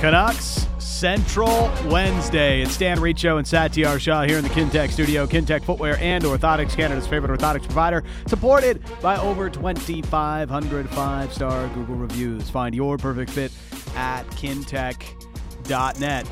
Canucks 0.00 0.66
Central 0.78 1.70
Wednesday. 1.86 2.60
It's 2.60 2.76
Dan 2.76 3.00
Riccio 3.00 3.38
and 3.38 3.46
Satiar 3.46 3.98
Shah 3.98 4.24
here 4.24 4.36
in 4.36 4.44
the 4.44 4.50
Kintec 4.50 4.90
studio. 4.90 5.26
Kintec 5.26 5.64
Footwear 5.64 5.96
and 6.00 6.22
Orthotics, 6.24 6.76
Canada's 6.76 7.06
favorite 7.06 7.38
orthotics 7.38 7.64
provider, 7.64 8.04
supported 8.26 8.82
by 9.00 9.16
over 9.18 9.48
2,500 9.48 10.88
five-star 10.90 11.68
Google 11.68 11.96
reviews. 11.96 12.48
Find 12.50 12.74
your 12.74 12.98
perfect 12.98 13.30
fit 13.30 13.52
at 13.94 14.24
kintec.net. 14.32 16.26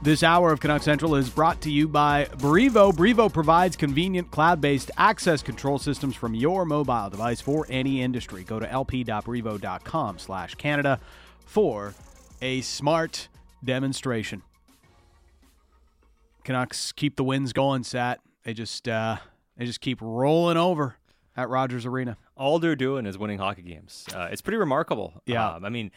This 0.00 0.22
hour 0.22 0.52
of 0.52 0.60
Canuck 0.60 0.82
Central 0.82 1.16
is 1.16 1.28
brought 1.28 1.60
to 1.62 1.70
you 1.72 1.88
by 1.88 2.26
Brivo. 2.36 2.92
Brivo 2.92 3.32
provides 3.32 3.74
convenient 3.76 4.30
cloud-based 4.30 4.92
access 4.96 5.42
control 5.42 5.80
systems 5.80 6.14
from 6.14 6.34
your 6.34 6.64
mobile 6.64 7.10
device 7.10 7.40
for 7.40 7.66
any 7.68 8.02
industry. 8.02 8.44
Go 8.44 8.60
to 8.60 8.66
lp.brivo.com 8.66 10.18
slash 10.18 10.54
Canada 10.54 11.00
for 11.48 11.94
a 12.42 12.60
smart 12.60 13.28
demonstration. 13.64 14.42
Canucks 16.44 16.92
keep 16.92 17.16
the 17.16 17.24
wins 17.24 17.52
going, 17.52 17.82
Sat. 17.82 18.20
They 18.44 18.54
just 18.54 18.86
uh, 18.86 19.16
they 19.56 19.64
just 19.64 19.80
keep 19.80 20.00
rolling 20.00 20.56
over 20.56 20.96
at 21.36 21.48
Rogers 21.48 21.86
Arena. 21.86 22.16
All 22.36 22.58
they're 22.58 22.76
doing 22.76 23.06
is 23.06 23.18
winning 23.18 23.38
hockey 23.38 23.62
games. 23.62 24.06
Uh, 24.14 24.28
it's 24.30 24.40
pretty 24.40 24.58
remarkable. 24.58 25.22
Yeah. 25.26 25.54
Um, 25.54 25.64
I 25.64 25.68
mean, 25.68 25.90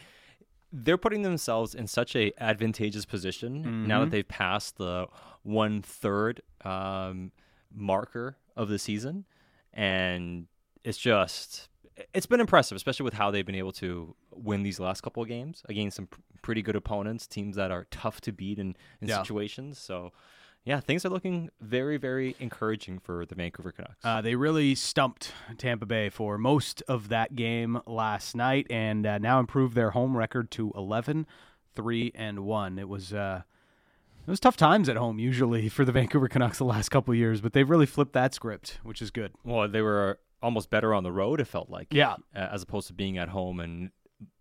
they're 0.72 0.98
putting 0.98 1.22
themselves 1.22 1.74
in 1.74 1.86
such 1.86 2.16
a 2.16 2.32
advantageous 2.40 3.04
position 3.04 3.86
now 3.86 4.00
that 4.00 4.10
they've 4.10 4.26
passed 4.26 4.78
the 4.78 5.06
one 5.42 5.82
third 5.82 6.40
um, 6.64 7.30
marker 7.74 8.36
of 8.56 8.68
the 8.68 8.78
season, 8.78 9.26
and 9.72 10.46
it's 10.82 10.98
just 10.98 11.68
it's 12.14 12.26
been 12.26 12.40
impressive, 12.40 12.76
especially 12.76 13.04
with 13.04 13.14
how 13.14 13.30
they've 13.30 13.44
been 13.46 13.54
able 13.54 13.72
to 13.72 14.14
win 14.34 14.62
these 14.62 14.80
last 14.80 15.02
couple 15.02 15.22
of 15.22 15.28
games 15.28 15.62
against 15.68 15.96
some 15.96 16.06
pr- 16.06 16.20
pretty 16.42 16.62
good 16.62 16.76
opponents, 16.76 17.26
teams 17.26 17.56
that 17.56 17.70
are 17.70 17.86
tough 17.90 18.20
to 18.22 18.32
beat 18.32 18.58
in, 18.58 18.76
in 19.00 19.08
Yeah. 19.08 19.18
situations. 19.22 19.78
So. 19.78 20.12
Yeah, 20.64 20.78
things 20.78 21.04
are 21.04 21.08
looking 21.08 21.50
very, 21.60 21.96
very 21.96 22.36
encouraging 22.38 23.00
for 23.00 23.26
the 23.26 23.34
Vancouver 23.34 23.72
Canucks. 23.72 23.96
Uh, 24.04 24.20
they 24.20 24.36
really 24.36 24.76
stumped 24.76 25.32
Tampa 25.58 25.86
Bay 25.86 26.08
for 26.08 26.38
most 26.38 26.84
of 26.86 27.08
that 27.08 27.34
game 27.34 27.80
last 27.84 28.36
night, 28.36 28.68
and 28.70 29.04
uh, 29.04 29.18
now 29.18 29.40
improved 29.40 29.74
their 29.74 29.90
home 29.90 30.16
record 30.16 30.52
to 30.52 30.70
11, 30.76 31.26
3, 31.74 32.12
and 32.14 32.44
one. 32.44 32.78
It 32.78 32.88
was 32.88 33.12
uh, 33.12 33.42
it 34.24 34.30
was 34.30 34.38
tough 34.38 34.56
times 34.56 34.88
at 34.88 34.96
home 34.96 35.18
usually 35.18 35.68
for 35.76 35.84
the 35.84 35.90
Vancouver 35.90 36.28
Canucks 36.28 36.58
the 36.58 36.64
last 36.64 36.90
couple 36.90 37.10
of 37.10 37.18
years, 37.18 37.40
but 37.40 37.54
they've 37.54 37.68
really 37.68 37.84
flipped 37.86 38.12
that 38.12 38.32
script, 38.32 38.78
which 38.84 39.02
is 39.02 39.10
good. 39.10 39.32
Well, 39.42 39.66
they 39.66 39.82
were 39.82 40.20
almost 40.42 40.70
better 40.70 40.92
on 40.94 41.02
the 41.02 41.12
road. 41.12 41.40
It 41.40 41.46
felt 41.46 41.70
like, 41.70 41.88
Yeah. 41.92 42.16
as 42.34 42.62
opposed 42.62 42.86
to 42.88 42.92
being 42.94 43.18
at 43.18 43.28
home. 43.28 43.60
And 43.60 43.90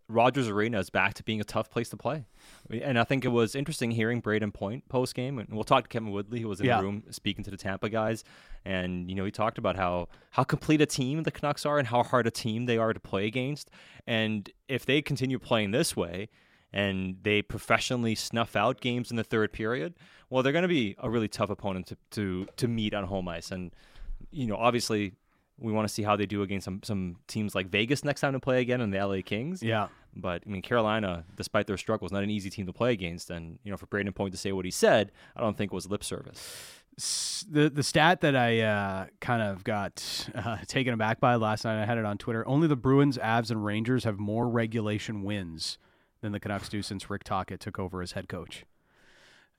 Rogers 0.07 0.49
Arena 0.49 0.77
is 0.79 0.89
back 0.89 1.13
to 1.13 1.23
being 1.23 1.39
a 1.39 1.43
tough 1.45 1.69
place 1.69 1.87
to 1.89 1.95
play. 1.97 2.25
And 2.69 2.99
I 2.99 3.05
think 3.05 3.23
it 3.23 3.29
was 3.29 3.55
interesting 3.55 3.91
hearing 3.91 4.21
Brayden 4.21 4.53
Point 4.53 4.89
post 4.89 5.15
game, 5.15 5.39
and 5.39 5.47
we'll 5.53 5.63
talk 5.63 5.83
to 5.85 5.87
Kevin 5.89 6.11
Woodley, 6.11 6.41
who 6.41 6.49
was 6.49 6.59
in 6.59 6.65
Yeah. 6.65 6.77
the 6.77 6.83
room 6.83 7.03
speaking 7.11 7.45
to 7.45 7.51
the 7.51 7.55
Tampa 7.55 7.87
guys, 7.89 8.25
and 8.65 9.09
you 9.09 9.15
know 9.15 9.23
he 9.23 9.31
talked 9.31 9.57
about 9.57 9.77
how 9.77 10.09
how 10.31 10.43
complete 10.43 10.81
a 10.81 10.85
team 10.85 11.23
the 11.23 11.31
Canucks 11.31 11.65
are 11.65 11.79
and 11.79 11.87
how 11.87 12.03
hard 12.03 12.27
a 12.27 12.31
team 12.31 12.65
they 12.65 12.77
are 12.77 12.91
to 12.91 12.99
play 12.99 13.25
against. 13.25 13.69
And 14.05 14.49
if 14.67 14.85
they 14.85 15.01
continue 15.01 15.39
playing 15.39 15.71
this 15.71 15.95
way. 15.95 16.29
And 16.73 17.17
they 17.23 17.41
professionally 17.41 18.15
snuff 18.15 18.55
out 18.55 18.79
games 18.79 19.11
in 19.11 19.17
the 19.17 19.25
third 19.25 19.51
period. 19.51 19.93
Well, 20.29 20.41
they're 20.41 20.53
going 20.53 20.61
to 20.61 20.69
be 20.69 20.95
a 20.99 21.09
really 21.09 21.27
tough 21.27 21.49
opponent 21.49 21.87
to, 21.87 21.97
to 22.11 22.47
to 22.55 22.67
meet 22.69 22.93
on 22.93 23.03
home 23.03 23.27
ice, 23.27 23.51
and 23.51 23.75
you 24.31 24.47
know, 24.47 24.55
obviously, 24.55 25.11
we 25.61 25.71
want 25.71 25.87
to 25.87 25.93
see 25.93 26.03
how 26.03 26.15
they 26.15 26.25
do 26.25 26.41
against 26.41 26.65
some 26.65 26.81
some 26.83 27.17
teams 27.27 27.55
like 27.55 27.67
Vegas 27.67 28.03
next 28.03 28.21
time 28.21 28.33
to 28.33 28.39
play 28.39 28.61
again 28.61 28.81
and 28.81 28.93
the 28.93 29.05
LA 29.05 29.21
Kings. 29.23 29.61
Yeah. 29.61 29.87
But 30.15 30.43
I 30.45 30.49
mean, 30.49 30.61
Carolina, 30.61 31.23
despite 31.35 31.67
their 31.67 31.77
struggles, 31.77 32.11
not 32.11 32.23
an 32.23 32.29
easy 32.29 32.49
team 32.49 32.65
to 32.65 32.73
play 32.73 32.91
against. 32.91 33.29
And 33.29 33.59
you 33.63 33.71
know, 33.71 33.77
for 33.77 33.85
Brayden 33.85 34.13
Point 34.13 34.33
to 34.33 34.37
say 34.37 34.51
what 34.51 34.65
he 34.65 34.71
said, 34.71 35.11
I 35.35 35.41
don't 35.41 35.57
think 35.57 35.71
was 35.71 35.89
lip 35.89 36.03
service. 36.03 36.81
The 37.49 37.69
the 37.69 37.83
stat 37.83 38.21
that 38.21 38.35
I 38.35 38.59
uh, 38.59 39.05
kind 39.21 39.41
of 39.41 39.63
got 39.63 40.29
uh, 40.35 40.57
taken 40.67 40.93
aback 40.93 41.19
by 41.19 41.35
last 41.35 41.63
night, 41.63 41.81
I 41.81 41.85
had 41.85 41.97
it 41.97 42.05
on 42.05 42.17
Twitter. 42.17 42.45
Only 42.47 42.67
the 42.67 42.75
Bruins, 42.75 43.17
Avs, 43.17 43.51
and 43.51 43.63
Rangers 43.63 44.03
have 44.03 44.19
more 44.19 44.49
regulation 44.49 45.23
wins 45.23 45.77
than 46.21 46.33
the 46.33 46.39
Canucks 46.39 46.69
do 46.69 46.81
since 46.81 47.09
Rick 47.09 47.23
Tocchet 47.23 47.59
took 47.59 47.79
over 47.79 48.01
as 48.01 48.11
head 48.11 48.27
coach. 48.27 48.65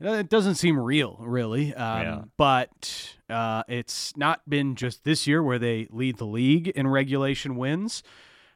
It 0.04 0.28
doesn't 0.28 0.56
seem 0.56 0.78
real, 0.78 1.16
really. 1.20 1.74
Um, 1.74 2.02
Yeah. 2.02 2.22
But 2.36 3.14
uh, 3.30 3.62
it's 3.68 4.16
not 4.16 4.48
been 4.48 4.74
just 4.74 5.04
this 5.04 5.26
year 5.26 5.42
where 5.42 5.58
they 5.58 5.86
lead 5.90 6.18
the 6.18 6.26
league 6.26 6.68
in 6.68 6.88
regulation 6.88 7.56
wins. 7.56 8.02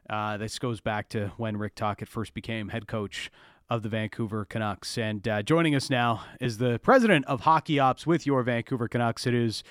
Uh, 0.09 0.37
this 0.37 0.59
goes 0.59 0.81
back 0.81 1.09
to 1.11 1.33
when 1.37 1.57
Rick 1.57 1.75
Tocchet 1.75 2.09
first 2.09 2.35
became 2.35 2.69
head 2.69 2.87
coach 2.87 3.31
of 3.69 3.83
the 3.83 3.89
Vancouver 3.89 4.45
Canucks. 4.45 4.97
And 4.97 5.27
uh, 5.27 5.43
joining 5.43 5.75
us 5.75 5.91
now 5.91 6.25
is 6.41 6.59
the 6.59 6.79
president 6.81 7.25
of 7.27 7.41
Hockey 7.41 7.79
Ops 7.79 8.07
with 8.07 8.27
your 8.27 8.43
Vancouver 8.43 8.87
Canucks. 8.87 9.27
It 9.27 9.35
is 9.35 9.65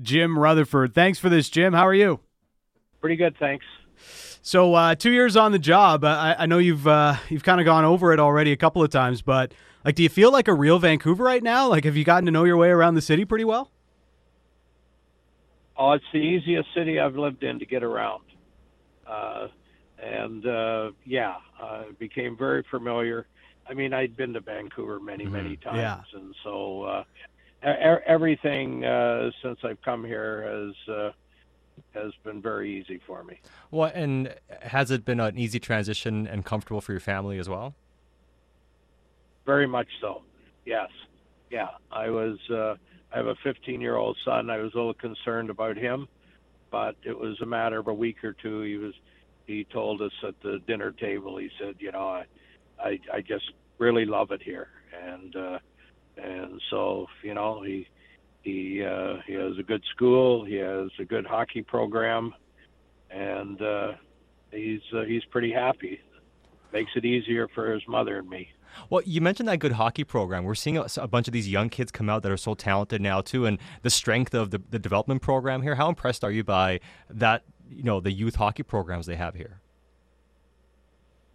Jim 0.00 0.38
Rutherford. 0.38 0.94
Thanks 0.94 1.18
for 1.18 1.28
this, 1.28 1.50
Jim. 1.50 1.74
How 1.74 1.86
are 1.86 1.94
you? 1.94 2.20
Pretty 3.00 3.16
good, 3.16 3.36
thanks. 3.38 3.64
So 4.40 4.74
uh, 4.74 4.94
two 4.94 5.10
years 5.12 5.36
on 5.36 5.52
the 5.52 5.58
job. 5.58 6.04
I, 6.04 6.34
I 6.38 6.46
know 6.46 6.58
you've 6.58 6.86
uh, 6.88 7.16
you've 7.28 7.44
kind 7.44 7.60
of 7.60 7.64
gone 7.64 7.84
over 7.84 8.12
it 8.12 8.18
already 8.18 8.52
a 8.52 8.56
couple 8.56 8.82
of 8.82 8.90
times, 8.90 9.22
but 9.22 9.52
like, 9.84 9.94
do 9.94 10.02
you 10.02 10.08
feel 10.08 10.30
like 10.32 10.48
a 10.48 10.54
real 10.54 10.78
Vancouver 10.78 11.24
right 11.24 11.42
now? 11.42 11.68
Like, 11.68 11.84
have 11.84 11.96
you 11.96 12.04
gotten 12.04 12.26
to 12.26 12.30
know 12.32 12.44
your 12.44 12.56
way 12.56 12.68
around 12.68 12.94
the 12.94 13.02
city 13.02 13.24
pretty 13.24 13.44
well? 13.44 13.70
Oh, 15.76 15.92
it's 15.92 16.04
the 16.12 16.18
easiest 16.18 16.68
city 16.74 17.00
I've 17.00 17.16
lived 17.16 17.42
in 17.42 17.58
to 17.58 17.66
get 17.66 17.82
around. 17.82 18.22
Uh, 19.06 19.48
and 20.02 20.46
uh, 20.46 20.90
yeah, 21.04 21.36
uh, 21.60 21.84
became 21.98 22.36
very 22.36 22.64
familiar. 22.70 23.26
I 23.68 23.74
mean, 23.74 23.92
I'd 23.92 24.16
been 24.16 24.32
to 24.34 24.40
Vancouver 24.40 25.00
many, 25.00 25.24
many 25.24 25.56
times, 25.56 25.76
Yeah. 25.78 26.18
and 26.20 26.34
so 26.42 26.82
uh, 26.82 27.04
e- 27.64 27.68
e- 27.68 28.02
everything 28.06 28.84
uh, 28.84 29.30
since 29.42 29.58
I've 29.64 29.80
come 29.82 30.04
here 30.04 30.42
has 30.42 30.94
uh, 30.94 31.10
has 31.94 32.12
been 32.24 32.42
very 32.42 32.78
easy 32.80 33.00
for 33.06 33.22
me. 33.24 33.40
Well, 33.70 33.90
and 33.94 34.34
has 34.62 34.90
it 34.90 35.04
been 35.04 35.20
an 35.20 35.38
easy 35.38 35.58
transition 35.60 36.26
and 36.26 36.44
comfortable 36.44 36.80
for 36.80 36.92
your 36.92 37.00
family 37.00 37.38
as 37.38 37.48
well? 37.48 37.74
Very 39.46 39.66
much 39.66 39.88
so. 40.00 40.22
Yes. 40.64 40.88
Yeah. 41.50 41.68
I 41.90 42.10
was. 42.10 42.38
Uh, 42.50 42.74
I 43.12 43.18
have 43.18 43.26
a 43.26 43.34
15 43.44 43.80
year 43.80 43.96
old 43.96 44.16
son. 44.24 44.48
I 44.48 44.58
was 44.58 44.72
a 44.74 44.76
little 44.76 44.94
concerned 44.94 45.50
about 45.50 45.76
him, 45.76 46.08
but 46.70 46.96
it 47.02 47.18
was 47.18 47.38
a 47.42 47.46
matter 47.46 47.78
of 47.78 47.88
a 47.88 47.94
week 47.94 48.24
or 48.24 48.32
two. 48.32 48.62
He 48.62 48.76
was. 48.76 48.94
He 49.46 49.64
told 49.64 50.00
us 50.00 50.12
at 50.26 50.34
the 50.42 50.60
dinner 50.66 50.92
table. 50.92 51.36
He 51.36 51.50
said, 51.60 51.74
"You 51.78 51.92
know, 51.92 52.08
I, 52.08 52.24
I, 52.80 52.98
I 53.12 53.20
just 53.20 53.52
really 53.78 54.06
love 54.06 54.30
it 54.30 54.40
here," 54.42 54.68
and 55.04 55.34
uh, 55.36 55.58
and 56.16 56.60
so 56.70 57.06
you 57.22 57.34
know 57.34 57.62
he 57.62 57.88
he 58.42 58.84
uh, 58.84 59.16
he 59.26 59.34
has 59.34 59.58
a 59.58 59.62
good 59.62 59.82
school. 59.94 60.44
He 60.44 60.54
has 60.54 60.88
a 60.98 61.04
good 61.04 61.26
hockey 61.26 61.62
program, 61.62 62.32
and 63.10 63.60
uh, 63.60 63.92
he's 64.52 64.80
uh, 64.96 65.02
he's 65.02 65.24
pretty 65.30 65.52
happy. 65.52 66.00
Makes 66.72 66.92
it 66.96 67.04
easier 67.04 67.48
for 67.48 67.72
his 67.72 67.82
mother 67.86 68.18
and 68.18 68.28
me. 68.28 68.48
Well, 68.88 69.02
you 69.04 69.20
mentioned 69.20 69.48
that 69.48 69.58
good 69.58 69.72
hockey 69.72 70.04
program. 70.04 70.44
We're 70.44 70.54
seeing 70.54 70.78
a, 70.78 70.86
a 70.96 71.06
bunch 71.06 71.28
of 71.28 71.32
these 71.32 71.48
young 71.48 71.68
kids 71.68 71.92
come 71.92 72.08
out 72.08 72.22
that 72.22 72.32
are 72.32 72.36
so 72.36 72.54
talented 72.54 73.00
now 73.02 73.20
too, 73.20 73.46
and 73.46 73.58
the 73.82 73.90
strength 73.90 74.34
of 74.34 74.50
the, 74.50 74.62
the 74.70 74.78
development 74.78 75.22
program 75.22 75.62
here. 75.62 75.74
How 75.74 75.88
impressed 75.88 76.24
are 76.24 76.30
you 76.30 76.44
by 76.44 76.80
that? 77.10 77.44
You 77.70 77.82
know, 77.82 78.00
the 78.00 78.12
youth 78.12 78.36
hockey 78.36 78.62
programs 78.62 79.06
they 79.06 79.16
have 79.16 79.34
here. 79.34 79.60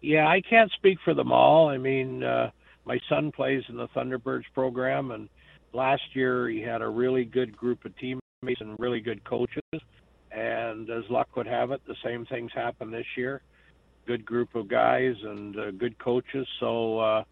Yeah, 0.00 0.28
I 0.28 0.40
can't 0.40 0.70
speak 0.72 0.98
for 1.04 1.14
them 1.14 1.32
all. 1.32 1.68
I 1.68 1.78
mean, 1.78 2.22
uh, 2.22 2.50
my 2.84 3.00
son 3.08 3.32
plays 3.32 3.64
in 3.68 3.76
the 3.76 3.88
Thunderbirds 3.88 4.44
program, 4.54 5.10
and 5.10 5.28
last 5.72 6.02
year 6.14 6.48
he 6.48 6.60
had 6.60 6.82
a 6.82 6.88
really 6.88 7.24
good 7.24 7.56
group 7.56 7.84
of 7.84 7.96
teammates 7.98 8.60
and 8.60 8.78
really 8.78 9.00
good 9.00 9.24
coaches. 9.24 9.62
And 10.30 10.88
as 10.90 11.04
luck 11.10 11.36
would 11.36 11.46
have 11.46 11.72
it, 11.72 11.80
the 11.86 11.96
same 12.04 12.26
things 12.26 12.52
happened 12.54 12.92
this 12.92 13.06
year. 13.16 13.42
Good 14.08 14.24
group 14.24 14.54
of 14.54 14.68
guys 14.68 15.16
and 15.22 15.54
uh, 15.58 15.70
good 15.72 15.98
coaches. 15.98 16.48
So, 16.60 16.98
uh, 16.98 17.24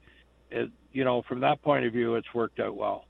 it, 0.51 0.71
you 0.93 1.05
know, 1.05 1.23
from 1.23 1.41
that 1.41 1.63
point 1.63 1.87
of 1.87 1.93
view, 1.95 2.17
it's 2.17 2.35
worked 2.35 2.61
out 2.61 2.77
well. 2.77 3.07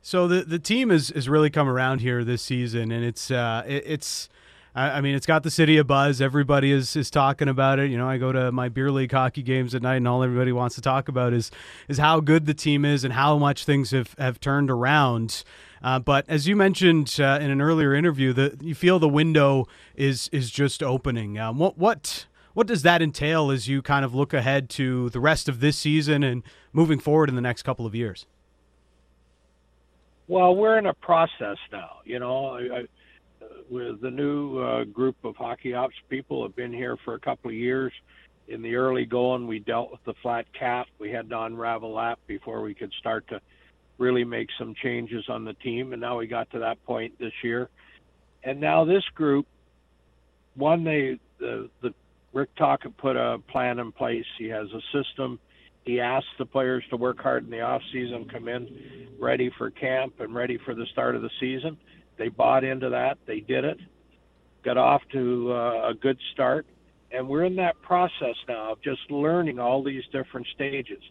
So 0.00 0.26
the 0.26 0.44
the 0.44 0.58
team 0.58 0.88
has 0.88 1.10
has 1.10 1.28
really 1.28 1.50
come 1.50 1.68
around 1.68 2.00
here 2.00 2.24
this 2.24 2.40
season, 2.40 2.90
and 2.90 3.04
it's 3.04 3.30
uh, 3.30 3.64
it, 3.66 3.84
it's. 3.86 4.30
I 4.72 5.00
mean, 5.00 5.16
it's 5.16 5.26
got 5.26 5.42
the 5.42 5.50
city 5.50 5.78
a 5.78 5.84
buzz. 5.84 6.20
Everybody 6.20 6.70
is, 6.70 6.94
is 6.94 7.10
talking 7.10 7.48
about 7.48 7.80
it. 7.80 7.90
You 7.90 7.98
know, 7.98 8.08
I 8.08 8.18
go 8.18 8.30
to 8.30 8.52
my 8.52 8.68
beer 8.68 8.92
league 8.92 9.10
hockey 9.10 9.42
games 9.42 9.74
at 9.74 9.82
night, 9.82 9.96
and 9.96 10.06
all 10.06 10.22
everybody 10.22 10.52
wants 10.52 10.76
to 10.76 10.80
talk 10.80 11.08
about 11.08 11.32
is 11.32 11.50
is 11.88 11.98
how 11.98 12.20
good 12.20 12.46
the 12.46 12.54
team 12.54 12.84
is 12.84 13.02
and 13.02 13.12
how 13.12 13.36
much 13.36 13.64
things 13.64 13.90
have, 13.90 14.14
have 14.16 14.38
turned 14.38 14.70
around. 14.70 15.42
Uh, 15.82 15.98
but 15.98 16.24
as 16.28 16.46
you 16.46 16.54
mentioned 16.54 17.16
uh, 17.18 17.40
in 17.42 17.50
an 17.50 17.60
earlier 17.60 17.94
interview, 17.94 18.32
that 18.34 18.62
you 18.62 18.76
feel 18.76 19.00
the 19.00 19.08
window 19.08 19.66
is 19.96 20.28
is 20.32 20.52
just 20.52 20.84
opening. 20.84 21.36
Um, 21.36 21.58
what 21.58 21.76
what 21.76 22.26
what 22.54 22.66
does 22.66 22.82
that 22.82 23.00
entail 23.02 23.50
as 23.50 23.68
you 23.68 23.82
kind 23.82 24.04
of 24.04 24.14
look 24.14 24.32
ahead 24.34 24.68
to 24.70 25.10
the 25.10 25.20
rest 25.20 25.48
of 25.48 25.60
this 25.60 25.76
season 25.76 26.22
and 26.22 26.42
moving 26.72 26.98
forward 26.98 27.28
in 27.28 27.34
the 27.34 27.40
next 27.40 27.62
couple 27.62 27.86
of 27.86 27.94
years? 27.94 28.26
Well, 30.28 30.54
we're 30.54 30.78
in 30.78 30.86
a 30.86 30.94
process 30.94 31.56
now. 31.72 31.98
You 32.04 32.18
know, 32.20 32.46
I, 32.46 32.60
I, 32.60 32.84
with 33.68 34.00
the 34.00 34.10
new 34.10 34.58
uh, 34.58 34.84
group 34.84 35.16
of 35.24 35.36
hockey 35.36 35.74
ops 35.74 35.94
people 36.08 36.42
have 36.42 36.54
been 36.54 36.72
here 36.72 36.96
for 37.04 37.14
a 37.14 37.20
couple 37.20 37.50
of 37.50 37.56
years. 37.56 37.92
in 38.50 38.62
the 38.62 38.74
early 38.74 39.06
going, 39.06 39.46
we 39.46 39.60
dealt 39.60 39.90
with 39.90 40.02
the 40.04 40.14
flat 40.22 40.44
cap. 40.52 40.88
We 40.98 41.10
had 41.10 41.30
to 41.30 41.40
unravel 41.40 41.94
that 41.96 42.18
before 42.26 42.62
we 42.62 42.74
could 42.74 42.92
start 42.98 43.26
to 43.28 43.40
really 43.98 44.24
make 44.24 44.48
some 44.58 44.74
changes 44.82 45.24
on 45.28 45.44
the 45.44 45.52
team. 45.54 45.92
And 45.92 46.00
now 46.00 46.18
we 46.18 46.26
got 46.26 46.50
to 46.50 46.58
that 46.60 46.84
point 46.84 47.18
this 47.18 47.32
year. 47.44 47.68
And 48.42 48.60
now 48.60 48.84
this 48.84 49.04
group, 49.14 49.46
one, 50.54 50.82
they 50.84 51.18
the 51.38 51.70
the 51.80 51.94
Rick 52.32 52.54
Tocchet 52.56 52.96
put 52.96 53.16
a 53.16 53.38
plan 53.50 53.78
in 53.78 53.92
place. 53.92 54.24
He 54.38 54.48
has 54.48 54.68
a 54.72 54.80
system. 54.92 55.38
He 55.84 56.00
asks 56.00 56.28
the 56.38 56.46
players 56.46 56.84
to 56.90 56.96
work 56.96 57.20
hard 57.20 57.44
in 57.44 57.50
the 57.50 57.60
off 57.60 57.82
season, 57.92 58.28
come 58.30 58.48
in 58.48 59.08
ready 59.18 59.50
for 59.56 59.70
camp 59.70 60.20
and 60.20 60.34
ready 60.34 60.58
for 60.64 60.74
the 60.74 60.86
start 60.92 61.16
of 61.16 61.22
the 61.22 61.30
season. 61.40 61.76
They 62.18 62.28
bought 62.28 62.64
into 62.64 62.90
that. 62.90 63.18
They 63.26 63.40
did 63.40 63.64
it. 63.64 63.78
Got 64.62 64.76
off 64.76 65.02
to 65.12 65.52
uh, 65.52 65.90
a 65.90 65.94
good 65.94 66.18
start 66.32 66.66
and 67.12 67.28
we're 67.28 67.44
in 67.44 67.56
that 67.56 67.80
process 67.82 68.36
now 68.48 68.72
of 68.72 68.82
just 68.82 69.00
learning 69.10 69.58
all 69.58 69.82
these 69.82 70.04
different 70.12 70.46
stages. 70.54 71.02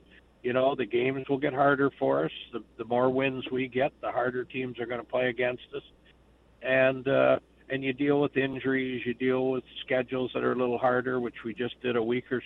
You 0.43 0.53
know, 0.53 0.75
the 0.75 0.85
games 0.85 1.27
will 1.27 1.37
get 1.37 1.53
harder 1.53 1.91
for 1.99 2.25
us. 2.25 2.31
The, 2.53 2.63
the 2.77 2.85
more 2.85 3.09
wins 3.09 3.43
we 3.51 3.67
get, 3.67 3.91
the 4.01 4.11
harder 4.11 4.45
teams 4.45 4.79
are 4.79 4.85
going 4.85 5.01
to 5.01 5.05
play 5.05 5.27
against 5.27 5.63
us. 5.75 5.83
And 6.61 7.07
uh, 7.07 7.39
and 7.69 7.83
you 7.83 7.93
deal 7.93 8.21
with 8.21 8.35
injuries, 8.35 9.03
you 9.05 9.13
deal 9.13 9.51
with 9.51 9.63
schedules 9.85 10.31
that 10.33 10.43
are 10.43 10.53
a 10.53 10.55
little 10.55 10.77
harder, 10.77 11.19
which 11.19 11.43
we 11.45 11.53
just 11.53 11.79
did 11.81 11.95
a 11.95 12.03
week 12.03 12.31
or 12.31 12.41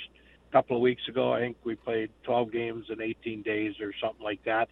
couple 0.54 0.78
of 0.78 0.82
weeks 0.82 1.02
ago. 1.10 1.34
I 1.34 1.40
think 1.40 1.58
we 1.64 1.76
played 1.76 2.12
12 2.24 2.52
games 2.52 2.86
in 2.90 3.02
18 3.02 3.42
days 3.42 3.74
or 3.82 3.92
something 4.00 4.24
like 4.24 4.44
that. 4.46 4.70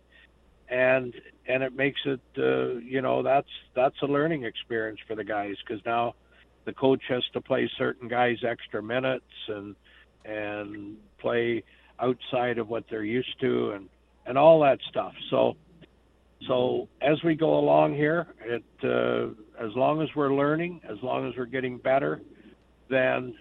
And 0.70 1.14
and 1.48 1.64
it 1.64 1.76
makes 1.76 2.00
it, 2.06 2.22
uh, 2.38 2.76
you 2.76 3.02
know, 3.02 3.24
that's 3.24 3.50
that's 3.76 3.96
a 4.02 4.06
learning 4.06 4.46
experience 4.46 5.00
for 5.06 5.16
the 5.16 5.24
guys 5.24 5.56
because 5.66 5.84
now 5.86 6.16
the 6.64 6.72
coach 6.72 7.02
has 7.10 7.24
to 7.34 7.42
play 7.42 7.70
certain 7.78 8.08
guys 8.08 8.38
extra 8.48 8.82
minutes 8.82 9.26
and 9.50 9.76
and 10.24 10.98
play 11.18 11.64
outside 12.00 12.58
of 12.58 12.70
what 12.70 12.86
they're 12.90 13.04
used 13.04 13.38
to 13.42 13.72
and 13.72 13.90
and 14.26 14.38
all 14.38 14.62
that 14.62 14.80
stuff. 14.88 15.14
So 15.30 15.58
so 16.48 16.88
as 17.02 17.22
we 17.24 17.36
go 17.36 17.60
along 17.60 17.96
here, 17.96 18.28
it 18.44 18.64
uh, 18.84 19.28
as 19.64 19.76
long 19.76 20.02
as 20.02 20.10
we're 20.16 20.34
learning, 20.34 20.82
as 20.90 20.98
long 21.04 21.28
as 21.28 21.36
we're 21.38 21.46
getting 21.46 21.78
better, 21.78 22.22
then 22.90 23.36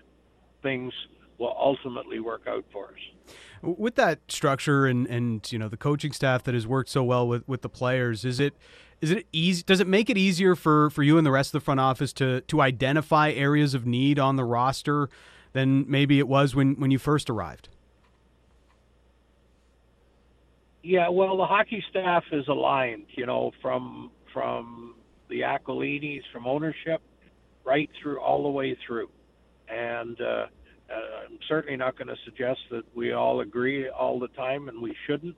things 0.63 0.93
will 1.39 1.55
ultimately 1.59 2.21
work 2.21 2.43
out 2.47 2.65
for 2.71 2.89
us. 2.89 3.35
With 3.63 3.95
that 3.97 4.21
structure 4.29 4.87
and 4.87 5.07
and 5.07 5.51
you 5.51 5.59
know 5.59 5.69
the 5.69 5.77
coaching 5.77 6.13
staff 6.13 6.43
that 6.45 6.55
has 6.55 6.67
worked 6.67 6.91
so 6.91 7.03
well 7.03 7.27
with 7.27 7.47
with 7.49 7.63
the 7.63 7.69
players, 7.69 8.25
is 8.25 8.39
it 8.39 8.55
is 9.01 9.11
it 9.11 9.27
easy? 9.33 9.63
Does 9.63 9.81
it 9.81 9.87
make 9.87 10.11
it 10.11 10.19
easier 10.19 10.55
for 10.55 10.91
for 10.91 11.03
you 11.03 11.17
and 11.17 11.27
the 11.27 11.31
rest 11.31 11.49
of 11.49 11.61
the 11.61 11.65
front 11.65 11.81
office 11.81 12.13
to 12.15 12.43
to 12.43 12.61
identify 12.61 13.31
areas 13.31 13.75
of 13.75 13.87
need 13.87 14.19
on 14.19 14.37
the 14.37 14.45
roster 14.45 15.09
than 15.53 15.91
maybe 15.91 16.19
it 16.19 16.29
was 16.29 16.55
when 16.55 16.75
when 16.75 16.91
you 16.91 16.99
first 16.99 17.31
arrived? 17.31 17.69
Yeah, 20.83 21.09
well, 21.11 21.37
the 21.37 21.47
hockey 21.47 21.85
staff 21.91 22.25
is 22.33 22.49
aligned, 22.49 23.07
you 23.11 23.27
know, 23.27 23.53
from 23.61 24.11
from 24.33 24.95
the 25.29 25.41
Aquilinis, 25.41 26.23
from 26.33 26.47
ownership, 26.47 27.03
right 27.65 27.91
through 28.01 28.21
all 28.21 28.43
the 28.45 28.49
way 28.49 28.77
through, 28.87 29.11
and 29.69 30.19
uh, 30.21 30.25
uh 30.25 31.27
I'm 31.27 31.39
certainly 31.49 31.77
not 31.77 31.99
going 31.99 32.09
to 32.09 32.17
suggest 32.25 32.61
that 32.71 32.85
we 32.95 33.13
all 33.13 33.41
agree 33.41 33.89
all 33.89 34.19
the 34.19 34.29
time, 34.29 34.69
and 34.69 34.81
we 34.81 34.97
shouldn't. 35.07 35.37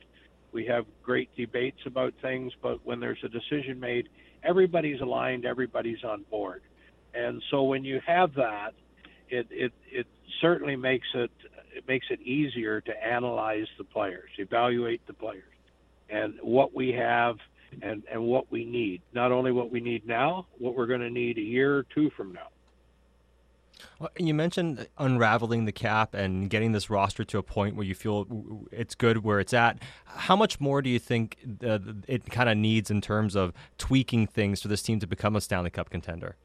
We 0.53 0.67
have 0.67 0.85
great 1.03 1.35
debates 1.37 1.81
about 1.87 2.13
things, 2.21 2.53
but 2.63 2.85
when 2.85 3.01
there's 3.01 3.25
a 3.25 3.29
decision 3.29 3.81
made, 3.81 4.09
everybody's 4.45 5.01
aligned, 5.01 5.47
everybody's 5.47 6.05
on 6.05 6.25
board. 6.31 6.63
And 7.15 7.43
so 7.51 7.63
when 7.63 7.85
you 7.85 8.01
have 8.07 8.35
that, 8.35 8.73
it, 9.29 9.47
it, 9.51 9.73
it 9.91 10.07
certainly 10.41 10.77
makes 10.77 11.07
it 11.15 11.31
it 11.75 11.87
makes 11.89 12.07
it 12.11 12.21
easier 12.21 12.81
to 12.81 13.05
analyze 13.05 13.67
the 13.79 13.85
players, 13.85 14.31
evaluate 14.39 15.07
the 15.07 15.13
players, 15.13 15.45
and 16.09 16.35
what 16.43 16.75
we 16.75 16.93
have 16.93 17.37
and, 17.81 18.03
and 18.11 18.23
what 18.23 18.51
we 18.51 18.65
need. 18.65 19.03
Not 19.15 19.33
only 19.33 19.53
what 19.53 19.71
we 19.71 19.81
need 19.81 20.07
now, 20.07 20.47
what 20.59 20.77
we're 20.77 20.87
going 20.87 21.01
to 21.01 21.11
need 21.11 21.39
a 21.39 21.43
year 21.43 21.77
or 21.77 21.85
two 21.95 22.11
from 22.11 22.33
now. 22.33 22.49
Well, 23.99 24.11
you 24.19 24.35
mentioned 24.35 24.87
unraveling 24.99 25.65
the 25.65 25.73
cap 25.73 26.15
and 26.15 26.49
getting 26.49 26.73
this 26.73 26.91
roster 26.91 27.25
to 27.25 27.39
a 27.39 27.43
point 27.43 27.75
where 27.75 27.87
you 27.87 27.95
feel 27.95 28.67
it's 28.71 28.95
good 28.95 29.25
where 29.25 29.41
it's 29.41 29.55
at. 29.55 29.79
How 30.05 30.37
much 30.37 30.61
more 30.61 30.83
do 30.83 30.91
you 30.91 30.99
think 30.99 31.39
it 31.63 32.31
kind 32.31 32.49
of 32.49 32.57
needs 32.57 32.91
in 32.91 33.01
terms 33.01 33.35
of 33.35 33.53
tweaking 33.79 34.27
things 34.27 34.63
for 34.63 34.69
this 34.69 34.83
team 34.83 35.01
to 35.01 35.07
become 35.07 35.35
a 35.35 35.41
Stanley 35.41 35.71
Cup 35.71 35.91
contender? 35.91 36.37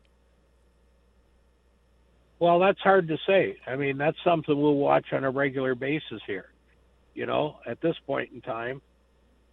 Well, 2.40 2.60
that's 2.60 2.80
hard 2.80 3.08
to 3.08 3.18
say. 3.26 3.58
I 3.66 3.76
mean, 3.76 3.98
that's 3.98 4.18
something 4.24 4.60
we'll 4.60 4.76
watch 4.76 5.08
on 5.12 5.24
a 5.24 5.32
regular 5.32 5.74
basis 5.74 6.22
here. 6.28 6.50
You 7.16 7.26
know, 7.26 7.58
at 7.66 7.82
this 7.82 7.96
point 8.06 8.32
in 8.32 8.42
time, 8.42 8.82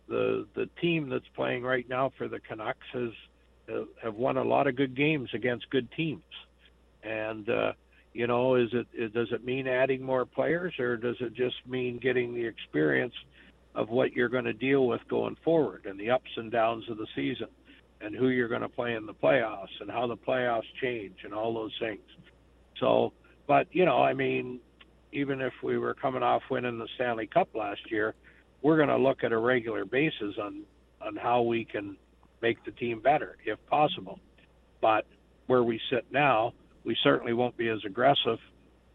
the 0.09 0.47
the 0.55 0.69
team 0.81 1.09
that's 1.09 1.29
playing 1.35 1.63
right 1.63 1.89
now 1.89 2.13
for 2.19 2.29
the 2.29 2.41
Canucks 2.41 2.87
has 2.93 3.11
uh, 3.73 3.85
have 4.03 4.15
won 4.15 4.37
a 4.37 4.45
lot 4.45 4.67
of 4.67 4.77
good 4.77 4.95
games 4.95 5.31
against 5.33 5.71
good 5.71 5.91
teams. 5.93 6.23
And 7.03 7.49
uh, 7.49 7.73
you 8.13 8.27
know, 8.27 8.57
is 8.57 8.69
it 8.73 9.15
does 9.15 9.29
it 9.33 9.45
mean 9.45 9.67
adding 9.67 10.03
more 10.03 10.27
players, 10.27 10.75
or 10.79 10.99
does 10.99 11.17
it 11.21 11.35
just 11.35 11.57
mean 11.67 11.99
getting 11.99 12.35
the 12.35 12.45
experience 12.45 13.15
of 13.75 13.89
what 13.89 14.13
you're 14.13 14.29
going 14.29 14.45
to 14.45 14.53
deal 14.53 14.87
with 14.87 15.01
going 15.09 15.37
forward 15.43 15.87
and 15.87 15.99
the 15.99 16.11
ups 16.11 16.31
and 16.37 16.53
downs 16.53 16.85
of 16.91 16.99
the 16.99 17.07
season, 17.17 17.49
and 18.03 18.15
who 18.15 18.29
you're 18.29 18.49
going 18.49 18.61
to 18.61 18.69
play 18.69 18.95
in 18.95 19.07
the 19.07 19.15
playoffs 19.15 19.81
and 19.81 19.91
how 19.91 20.07
the 20.07 20.17
playoffs 20.17 20.63
change 20.83 21.17
and 21.25 21.33
all 21.33 21.55
those 21.55 21.73
things. 21.81 22.03
So, 22.85 23.15
but 23.47 23.67
you 23.73 23.87
know, 23.87 24.03
I 24.03 24.13
mean, 24.13 24.61
even 25.13 25.41
if 25.41 25.55
we 25.63 25.79
were 25.79 25.95
coming 25.95 26.23
off 26.23 26.43
winning 26.51 26.79
the 26.79 26.89
Stanley 26.97 27.27
Cup 27.27 27.49
last 27.55 27.81
year, 27.91 28.15
we're 28.61 28.77
going 28.77 28.91
to 28.91 28.99
look 28.99 29.25
at 29.25 29.33
a 29.33 29.39
regular 29.39 29.87
basis 29.87 30.37
on 30.41 30.65
on 31.01 31.17
how 31.17 31.43
we 31.43 31.65
can 31.65 31.97
make 32.43 32.63
the 32.65 32.73
team 32.73 33.01
better 33.01 33.37
if 33.47 33.59
possible. 33.67 34.19
But 34.83 35.07
where 35.47 35.63
we 35.63 35.81
sit 35.91 36.05
now, 36.11 36.53
we 36.85 36.97
certainly 37.03 37.33
won't 37.33 37.57
be 37.57 37.69
as 37.69 37.79
aggressive 37.87 38.39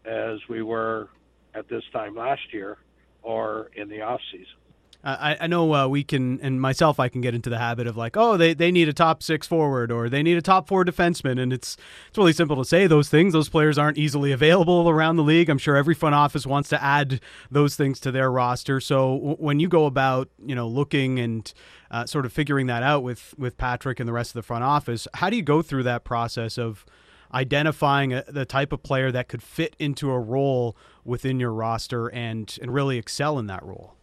as 0.04 0.38
we 0.48 0.62
were 0.62 1.08
at 1.54 1.68
this 1.68 1.82
time 1.92 2.14
last 2.14 2.52
year 2.52 2.78
or 3.22 3.70
in 3.74 3.88
the 3.88 4.02
off 4.02 4.20
season. 4.30 4.59
I, 5.02 5.36
I 5.40 5.46
know 5.46 5.74
uh, 5.74 5.88
we 5.88 6.04
can, 6.04 6.38
and 6.40 6.60
myself, 6.60 7.00
I 7.00 7.08
can 7.08 7.22
get 7.22 7.34
into 7.34 7.48
the 7.48 7.58
habit 7.58 7.86
of 7.86 7.96
like, 7.96 8.18
oh, 8.18 8.36
they, 8.36 8.52
they 8.52 8.70
need 8.70 8.86
a 8.88 8.92
top 8.92 9.22
six 9.22 9.46
forward 9.46 9.90
or 9.90 10.10
they 10.10 10.22
need 10.22 10.36
a 10.36 10.42
top 10.42 10.68
four 10.68 10.84
defenseman, 10.84 11.40
and 11.40 11.52
it's 11.52 11.78
it's 12.08 12.18
really 12.18 12.34
simple 12.34 12.56
to 12.56 12.64
say 12.64 12.86
those 12.86 13.08
things. 13.08 13.32
Those 13.32 13.48
players 13.48 13.78
aren't 13.78 13.96
easily 13.96 14.30
available 14.30 14.90
around 14.90 15.16
the 15.16 15.22
league. 15.22 15.48
I'm 15.48 15.58
sure 15.58 15.74
every 15.74 15.94
front 15.94 16.14
office 16.14 16.46
wants 16.46 16.68
to 16.70 16.82
add 16.82 17.20
those 17.50 17.76
things 17.76 17.98
to 18.00 18.10
their 18.10 18.30
roster. 18.30 18.78
So 18.78 19.16
w- 19.16 19.36
when 19.36 19.58
you 19.58 19.68
go 19.68 19.86
about, 19.86 20.28
you 20.44 20.54
know, 20.54 20.68
looking 20.68 21.18
and 21.18 21.50
uh, 21.90 22.04
sort 22.04 22.26
of 22.26 22.32
figuring 22.32 22.66
that 22.66 22.82
out 22.82 23.02
with 23.02 23.34
with 23.38 23.56
Patrick 23.56 24.00
and 24.00 24.08
the 24.08 24.12
rest 24.12 24.30
of 24.30 24.34
the 24.34 24.42
front 24.42 24.64
office, 24.64 25.08
how 25.14 25.30
do 25.30 25.36
you 25.36 25.42
go 25.42 25.62
through 25.62 25.84
that 25.84 26.04
process 26.04 26.58
of 26.58 26.84
identifying 27.32 28.12
a, 28.12 28.24
the 28.28 28.44
type 28.44 28.70
of 28.72 28.82
player 28.82 29.10
that 29.12 29.28
could 29.28 29.42
fit 29.42 29.76
into 29.78 30.10
a 30.10 30.18
role 30.18 30.76
within 31.06 31.40
your 31.40 31.54
roster 31.54 32.08
and 32.08 32.58
and 32.60 32.74
really 32.74 32.98
excel 32.98 33.38
in 33.38 33.46
that 33.46 33.64
role? 33.64 33.94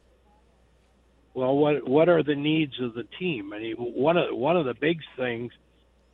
Well, 1.38 1.56
what 1.56 1.88
what 1.88 2.10
are 2.10 2.24
the 2.24 2.36
needs 2.36 2.82
of 2.82 2.96
the 2.96 3.04
team? 3.20 3.54
I 3.54 3.60
mean, 3.60 3.76
one 3.76 4.18
of 4.18 4.36
one 4.36 4.58
of 4.58 4.66
the 4.66 4.74
big 4.74 5.02
things 5.16 5.52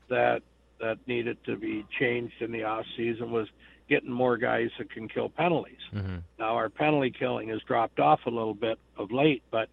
that 0.10 0.42
that 0.82 0.98
needed 1.08 1.38
to 1.46 1.56
be 1.56 1.86
changed 1.98 2.42
in 2.42 2.52
the 2.52 2.66
off 2.66 2.86
season 2.98 3.32
was 3.32 3.48
getting 3.88 4.12
more 4.12 4.36
guys 4.36 4.70
that 4.78 4.92
can 4.92 5.08
kill 5.08 5.30
penalties. 5.30 5.80
Mm-hmm. 5.94 6.18
Now 6.38 6.56
our 6.56 6.68
penalty 6.68 7.10
killing 7.18 7.48
has 7.48 7.62
dropped 7.62 8.02
off 8.02 8.20
a 8.26 8.30
little 8.30 8.54
bit 8.54 8.78
of 8.98 9.14
late, 9.14 9.44
but 9.50 9.70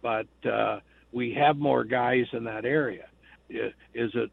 but 0.00 0.28
uh, 0.48 0.78
we 1.10 1.34
have 1.34 1.56
more 1.56 1.82
guys 1.82 2.26
in 2.32 2.44
that 2.44 2.64
area. 2.64 3.08
Is 3.48 4.12
it 4.14 4.30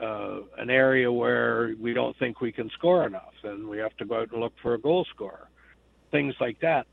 uh, 0.00 0.40
an 0.58 0.70
area 0.70 1.12
where 1.12 1.76
we 1.78 1.92
don't 1.92 2.18
think 2.18 2.40
we 2.40 2.50
can 2.50 2.68
score 2.70 3.06
enough, 3.06 3.34
and 3.44 3.68
we 3.68 3.78
have 3.78 3.96
to 3.98 4.04
go 4.04 4.22
out 4.22 4.32
and 4.32 4.40
look 4.40 4.54
for 4.60 4.74
a 4.74 4.80
goal 4.80 5.06
scorer, 5.14 5.48
things 6.10 6.34
like 6.40 6.58
that. 6.62 6.88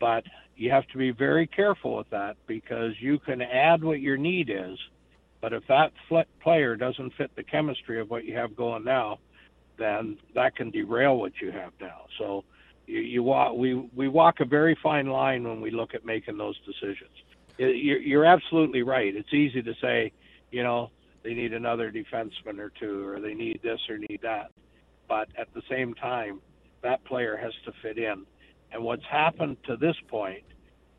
But 0.00 0.24
you 0.56 0.70
have 0.70 0.86
to 0.88 0.98
be 0.98 1.10
very 1.10 1.46
careful 1.46 1.96
with 1.96 2.10
that 2.10 2.36
because 2.46 2.92
you 3.00 3.18
can 3.18 3.42
add 3.42 3.82
what 3.82 4.00
your 4.00 4.16
need 4.16 4.50
is, 4.50 4.78
but 5.40 5.52
if 5.52 5.66
that 5.68 5.92
player 6.40 6.76
doesn't 6.76 7.14
fit 7.14 7.30
the 7.36 7.44
chemistry 7.44 8.00
of 8.00 8.10
what 8.10 8.24
you 8.24 8.36
have 8.36 8.56
going 8.56 8.84
now, 8.84 9.18
then 9.78 10.18
that 10.34 10.56
can 10.56 10.70
derail 10.70 11.16
what 11.16 11.32
you 11.40 11.52
have 11.52 11.72
now. 11.80 12.06
So 12.18 12.44
you, 12.86 13.00
you 13.00 13.22
walk, 13.22 13.54
we 13.54 13.74
we 13.74 14.08
walk 14.08 14.40
a 14.40 14.44
very 14.44 14.76
fine 14.82 15.06
line 15.06 15.46
when 15.46 15.60
we 15.60 15.70
look 15.70 15.94
at 15.94 16.04
making 16.04 16.38
those 16.38 16.58
decisions. 16.66 17.10
You're, 17.56 18.00
you're 18.00 18.24
absolutely 18.24 18.82
right. 18.82 19.14
It's 19.14 19.32
easy 19.32 19.62
to 19.62 19.74
say, 19.80 20.12
you 20.50 20.62
know, 20.62 20.90
they 21.22 21.34
need 21.34 21.52
another 21.52 21.90
defenseman 21.90 22.58
or 22.58 22.70
two, 22.70 23.06
or 23.06 23.20
they 23.20 23.34
need 23.34 23.60
this 23.62 23.80
or 23.88 23.98
need 23.98 24.20
that. 24.22 24.50
But 25.08 25.28
at 25.36 25.52
the 25.54 25.62
same 25.68 25.94
time, 25.94 26.40
that 26.82 27.04
player 27.04 27.36
has 27.36 27.52
to 27.64 27.72
fit 27.82 27.98
in. 27.98 28.24
And 28.72 28.82
what's 28.82 29.04
happened 29.10 29.56
to 29.66 29.76
this 29.76 29.96
point 30.08 30.44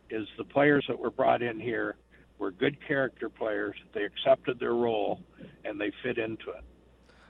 is 0.10 0.28
the 0.38 0.44
players 0.44 0.86
that 0.88 0.98
were 0.98 1.12
brought 1.12 1.42
in 1.42 1.60
here 1.60 1.98
were 2.40 2.52
good 2.52 2.78
character 2.88 3.30
players. 3.30 3.76
They 3.94 4.04
accepted 4.04 4.60
their 4.60 4.74
role 4.74 5.22
and 5.66 5.80
they 5.80 5.92
fit 6.04 6.18
into 6.18 6.50
it. 6.52 6.64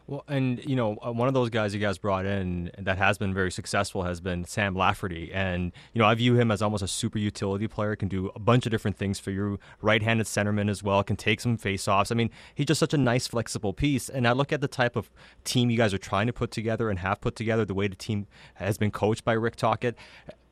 Well, 0.10 0.24
and 0.28 0.66
you 0.66 0.76
know, 0.76 0.98
uh, 1.06 1.12
one 1.12 1.28
of 1.28 1.36
those 1.36 1.52
guys 1.52 1.72
you 1.76 1.80
guys 1.80 2.00
brought 2.00 2.26
in 2.26 2.72
that 2.80 2.98
has 2.98 3.20
been 3.20 3.32
very 3.32 3.52
successful 3.52 4.02
has 4.02 4.20
been 4.20 4.44
Sam 4.44 4.74
Lafferty, 4.74 5.32
and 5.32 5.72
you 5.94 6.00
know, 6.00 6.08
I 6.08 6.16
view 6.16 6.34
him 6.34 6.50
as 6.50 6.64
almost 6.64 6.82
a 6.82 6.88
super 6.88 7.20
utility 7.20 7.68
player. 7.68 7.96
Can 7.96 8.08
do 8.08 8.32
a 8.36 8.40
bunch 8.40 8.66
of 8.66 8.72
different 8.72 8.98
things 8.98 9.20
for 9.20 9.30
you. 9.30 9.60
Right-handed 9.84 10.26
centerman 10.26 10.68
as 10.68 10.82
well. 10.82 11.04
Can 11.04 11.16
take 11.16 11.40
some 11.40 11.58
face-offs. 11.58 12.12
I 12.12 12.16
mean, 12.16 12.32
he's 12.56 12.66
just 12.66 12.80
such 12.80 12.96
a 12.96 12.98
nice, 12.98 13.28
flexible 13.28 13.72
piece. 13.72 14.10
And 14.10 14.28
I 14.28 14.32
look 14.32 14.52
at 14.52 14.62
the 14.62 14.68
type 14.68 14.96
of 14.96 15.12
team 15.44 15.70
you 15.70 15.78
guys 15.78 15.94
are 15.94 16.00
trying 16.00 16.26
to 16.26 16.34
put 16.34 16.50
together 16.50 16.90
and 16.90 16.98
have 16.98 17.22
put 17.22 17.36
together. 17.36 17.64
The 17.64 17.76
way 17.76 17.88
the 17.88 17.96
team 17.96 18.26
has 18.56 18.80
been 18.80 18.90
coached 18.90 19.24
by 19.24 19.34
Rick 19.34 19.58
Tocchet, 19.58 19.96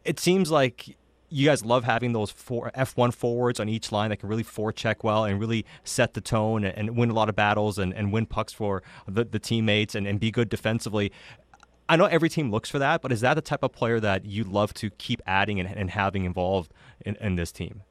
it 0.06 0.20
seems 0.20 0.52
like 0.52 0.96
you 1.30 1.46
guys 1.46 1.66
love 1.66 1.84
having 1.84 2.14
those 2.14 2.32
four 2.32 2.72
F1 2.76 3.14
forwards 3.14 3.60
on 3.60 3.68
each 3.68 3.92
line 3.92 4.10
that 4.10 4.18
can 4.18 4.30
really 4.30 4.44
forecheck 4.44 5.04
well 5.04 5.26
and 5.26 5.40
really 5.40 5.66
set 5.84 6.14
the 6.14 6.22
tone 6.22 6.64
and, 6.64 6.78
and 6.78 6.98
win 6.98 7.10
a 7.10 7.14
lot 7.14 7.28
of 7.28 7.36
battles 7.36 7.78
and, 7.78 7.94
and 7.94 8.14
win 8.14 8.26
pucks 8.26 8.54
for 8.54 8.82
the, 9.08 9.26
the 9.26 9.40
teammates 9.40 9.94
and, 9.94 10.08
and 10.08 10.20
be 10.20 10.32
good 10.32 10.50
defensively. 10.50 11.12
I 11.90 11.96
know 11.96 12.06
every 12.06 12.30
team 12.30 12.52
looks 12.52 12.70
for 12.70 12.80
that, 12.80 13.02
but 13.02 13.12
is 13.12 13.22
that 13.22 13.34
the 13.34 13.42
type 13.42 13.64
of 13.64 13.72
player 13.72 14.00
that 14.00 14.26
you 14.26 14.44
love 14.44 14.74
to 14.76 14.90
keep 14.92 15.22
adding 15.26 15.60
and, 15.60 15.70
and 15.70 15.90
having 15.90 16.26
involved 16.26 16.74
in, 17.06 17.16
in 17.18 17.36
this 17.36 17.52
team? 17.52 17.82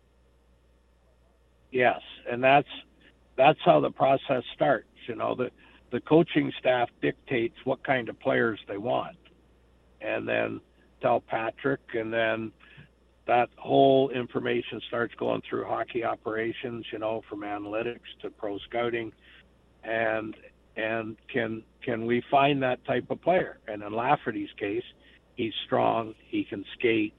Yes, 1.72 2.00
and 2.30 2.42
that's 2.42 2.68
that's 3.36 3.58
how 3.64 3.80
the 3.80 3.90
process 3.90 4.42
starts. 4.54 4.88
You 5.06 5.16
know, 5.16 5.34
the 5.34 5.50
the 5.90 6.00
coaching 6.00 6.52
staff 6.58 6.88
dictates 7.02 7.56
what 7.64 7.82
kind 7.84 8.08
of 8.08 8.18
players 8.18 8.60
they 8.68 8.78
want, 8.78 9.16
and 10.00 10.28
then 10.28 10.60
tell 11.00 11.20
Patrick, 11.20 11.80
and 11.94 12.12
then 12.12 12.52
that 13.26 13.48
whole 13.56 14.10
information 14.10 14.80
starts 14.86 15.14
going 15.16 15.42
through 15.48 15.64
hockey 15.64 16.04
operations, 16.04 16.86
you 16.92 16.98
know, 16.98 17.22
from 17.28 17.40
analytics 17.40 18.06
to 18.22 18.30
pro 18.30 18.58
scouting, 18.58 19.12
and 19.82 20.36
and 20.76 21.16
can 21.32 21.62
can 21.82 22.06
we 22.06 22.22
find 22.30 22.62
that 22.62 22.84
type 22.84 23.10
of 23.10 23.20
player? 23.22 23.58
And 23.66 23.82
in 23.82 23.92
Lafferty's 23.92 24.50
case, 24.58 24.84
he's 25.36 25.52
strong, 25.64 26.14
he 26.24 26.44
can 26.44 26.64
skate, 26.78 27.14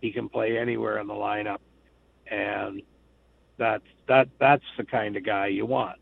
he 0.00 0.12
can 0.12 0.28
play 0.28 0.56
anywhere 0.56 0.98
in 0.98 1.06
the 1.06 1.14
lineup, 1.14 1.58
and 2.30 2.82
that 3.58 3.82
that 4.08 4.28
that's 4.38 4.64
the 4.78 4.84
kind 4.84 5.16
of 5.16 5.24
guy 5.24 5.48
you 5.48 5.66
want. 5.66 5.98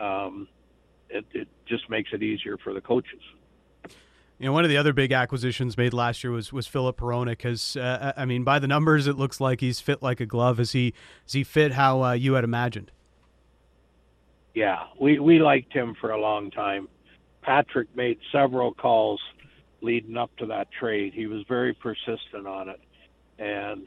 Um, 0.00 0.48
it, 1.08 1.24
it 1.32 1.48
just 1.66 1.88
makes 1.90 2.10
it 2.12 2.22
easier 2.22 2.56
for 2.58 2.72
the 2.72 2.80
coaches. 2.80 3.20
You 4.38 4.46
know, 4.46 4.52
one 4.52 4.64
of 4.64 4.70
the 4.70 4.76
other 4.76 4.92
big 4.92 5.12
acquisitions 5.12 5.78
made 5.78 5.94
last 5.94 6.22
year 6.22 6.30
was 6.30 6.52
was 6.52 6.66
Filip 6.66 6.98
Hronek. 6.98 7.30
Because 7.30 7.76
uh, 7.76 8.12
I 8.16 8.26
mean, 8.26 8.44
by 8.44 8.58
the 8.58 8.66
numbers, 8.66 9.06
it 9.06 9.16
looks 9.16 9.40
like 9.40 9.60
he's 9.60 9.80
fit 9.80 10.02
like 10.02 10.20
a 10.20 10.26
glove. 10.26 10.60
Is 10.60 10.72
he 10.72 10.92
is 11.26 11.32
he 11.32 11.42
fit 11.42 11.72
how 11.72 12.02
uh, 12.02 12.12
you 12.12 12.34
had 12.34 12.44
imagined? 12.44 12.92
Yeah, 14.54 14.84
we 15.00 15.18
we 15.18 15.38
liked 15.38 15.72
him 15.72 15.94
for 16.00 16.10
a 16.10 16.20
long 16.20 16.50
time. 16.50 16.88
Patrick 17.42 17.88
made 17.96 18.18
several 18.32 18.74
calls 18.74 19.20
leading 19.80 20.16
up 20.16 20.34
to 20.36 20.46
that 20.46 20.68
trade. 20.72 21.14
He 21.14 21.26
was 21.26 21.42
very 21.48 21.72
persistent 21.72 22.46
on 22.46 22.68
it, 22.68 22.80
and 23.38 23.86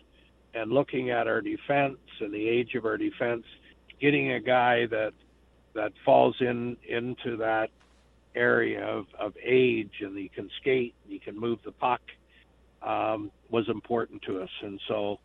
and 0.56 0.72
looking 0.72 1.12
at 1.12 1.28
our 1.28 1.42
defense 1.42 2.00
and 2.20 2.34
the 2.34 2.48
age 2.50 2.74
of 2.74 2.86
our 2.86 2.98
defense, 2.98 3.44
getting 4.02 4.32
a 4.32 4.40
guy 4.40 4.88
that 4.88 5.14
that 5.76 5.92
falls 6.04 6.36
in 6.40 6.76
into 6.88 7.38
that 7.38 7.70
area 8.40 8.86
of, 8.86 9.06
of 9.20 9.34
age 9.44 9.92
and 10.02 10.18
he 10.18 10.30
can 10.30 10.50
skate 10.62 10.96
and 11.04 11.14
he 11.14 11.20
can 11.20 11.40
move 11.40 11.60
the 11.66 11.72
puck 11.72 12.02
um, 12.82 13.32
was 13.50 13.68
important 13.70 14.22
to 14.24 14.42
us. 14.42 14.50
And 14.62 14.80
so 14.88 15.20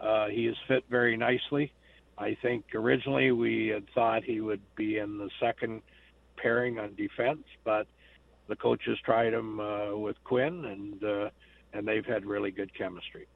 uh, 0.00 0.26
he 0.26 0.46
has 0.46 0.56
fit 0.66 0.84
very 0.90 1.16
nicely. 1.16 1.72
I 2.18 2.36
think 2.42 2.64
originally 2.74 3.30
we 3.32 3.68
had 3.68 3.84
thought 3.94 4.24
he 4.24 4.40
would 4.40 4.62
be 4.74 4.98
in 4.98 5.18
the 5.18 5.30
second 5.40 5.82
pairing 6.36 6.78
on 6.78 6.94
defense, 6.94 7.44
but 7.64 7.86
the 8.48 8.56
coaches 8.56 8.98
tried 9.04 9.32
him 9.32 9.60
uh, 9.60 9.96
with 9.96 10.16
Quinn 10.24 10.64
and 10.64 11.04
uh, 11.04 11.30
and 11.72 11.86
they've 11.86 12.06
had 12.06 12.24
really 12.24 12.50
good 12.50 12.72
chemistry 12.76 13.26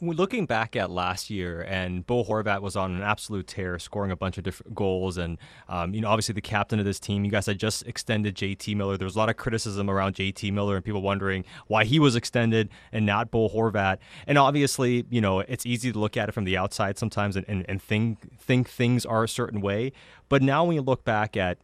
looking 0.00 0.46
back 0.46 0.76
at 0.76 0.90
last 0.90 1.30
year, 1.30 1.62
and 1.62 2.06
Bo 2.06 2.24
Horvat 2.24 2.62
was 2.62 2.76
on 2.76 2.94
an 2.94 3.02
absolute 3.02 3.46
tear, 3.46 3.78
scoring 3.78 4.10
a 4.10 4.16
bunch 4.16 4.38
of 4.38 4.44
different 4.44 4.74
goals, 4.74 5.16
and 5.16 5.38
um, 5.68 5.94
you 5.94 6.00
know, 6.00 6.08
obviously 6.08 6.32
the 6.32 6.40
captain 6.40 6.78
of 6.78 6.84
this 6.84 7.00
team. 7.00 7.24
You 7.24 7.30
guys 7.30 7.46
had 7.46 7.58
just 7.58 7.86
extended 7.86 8.34
JT 8.34 8.76
Miller. 8.76 8.96
There 8.96 9.06
was 9.06 9.16
a 9.16 9.18
lot 9.18 9.28
of 9.28 9.36
criticism 9.36 9.90
around 9.90 10.14
JT 10.14 10.52
Miller, 10.52 10.76
and 10.76 10.84
people 10.84 11.02
wondering 11.02 11.44
why 11.66 11.84
he 11.84 11.98
was 11.98 12.16
extended 12.16 12.68
and 12.92 13.06
not 13.06 13.30
Bo 13.30 13.48
Horvat. 13.48 13.98
And 14.26 14.38
obviously, 14.38 15.04
you 15.10 15.20
know, 15.20 15.40
it's 15.40 15.66
easy 15.66 15.92
to 15.92 15.98
look 15.98 16.16
at 16.16 16.28
it 16.28 16.32
from 16.32 16.44
the 16.44 16.56
outside 16.56 16.98
sometimes 16.98 17.36
and, 17.36 17.44
and, 17.48 17.64
and 17.68 17.82
think 17.82 18.38
think 18.38 18.68
things 18.68 19.04
are 19.04 19.24
a 19.24 19.28
certain 19.28 19.60
way. 19.60 19.92
But 20.30 20.42
now 20.42 20.64
when 20.64 20.76
you 20.76 20.82
look 20.82 21.04
back 21.04 21.36
at 21.36 21.58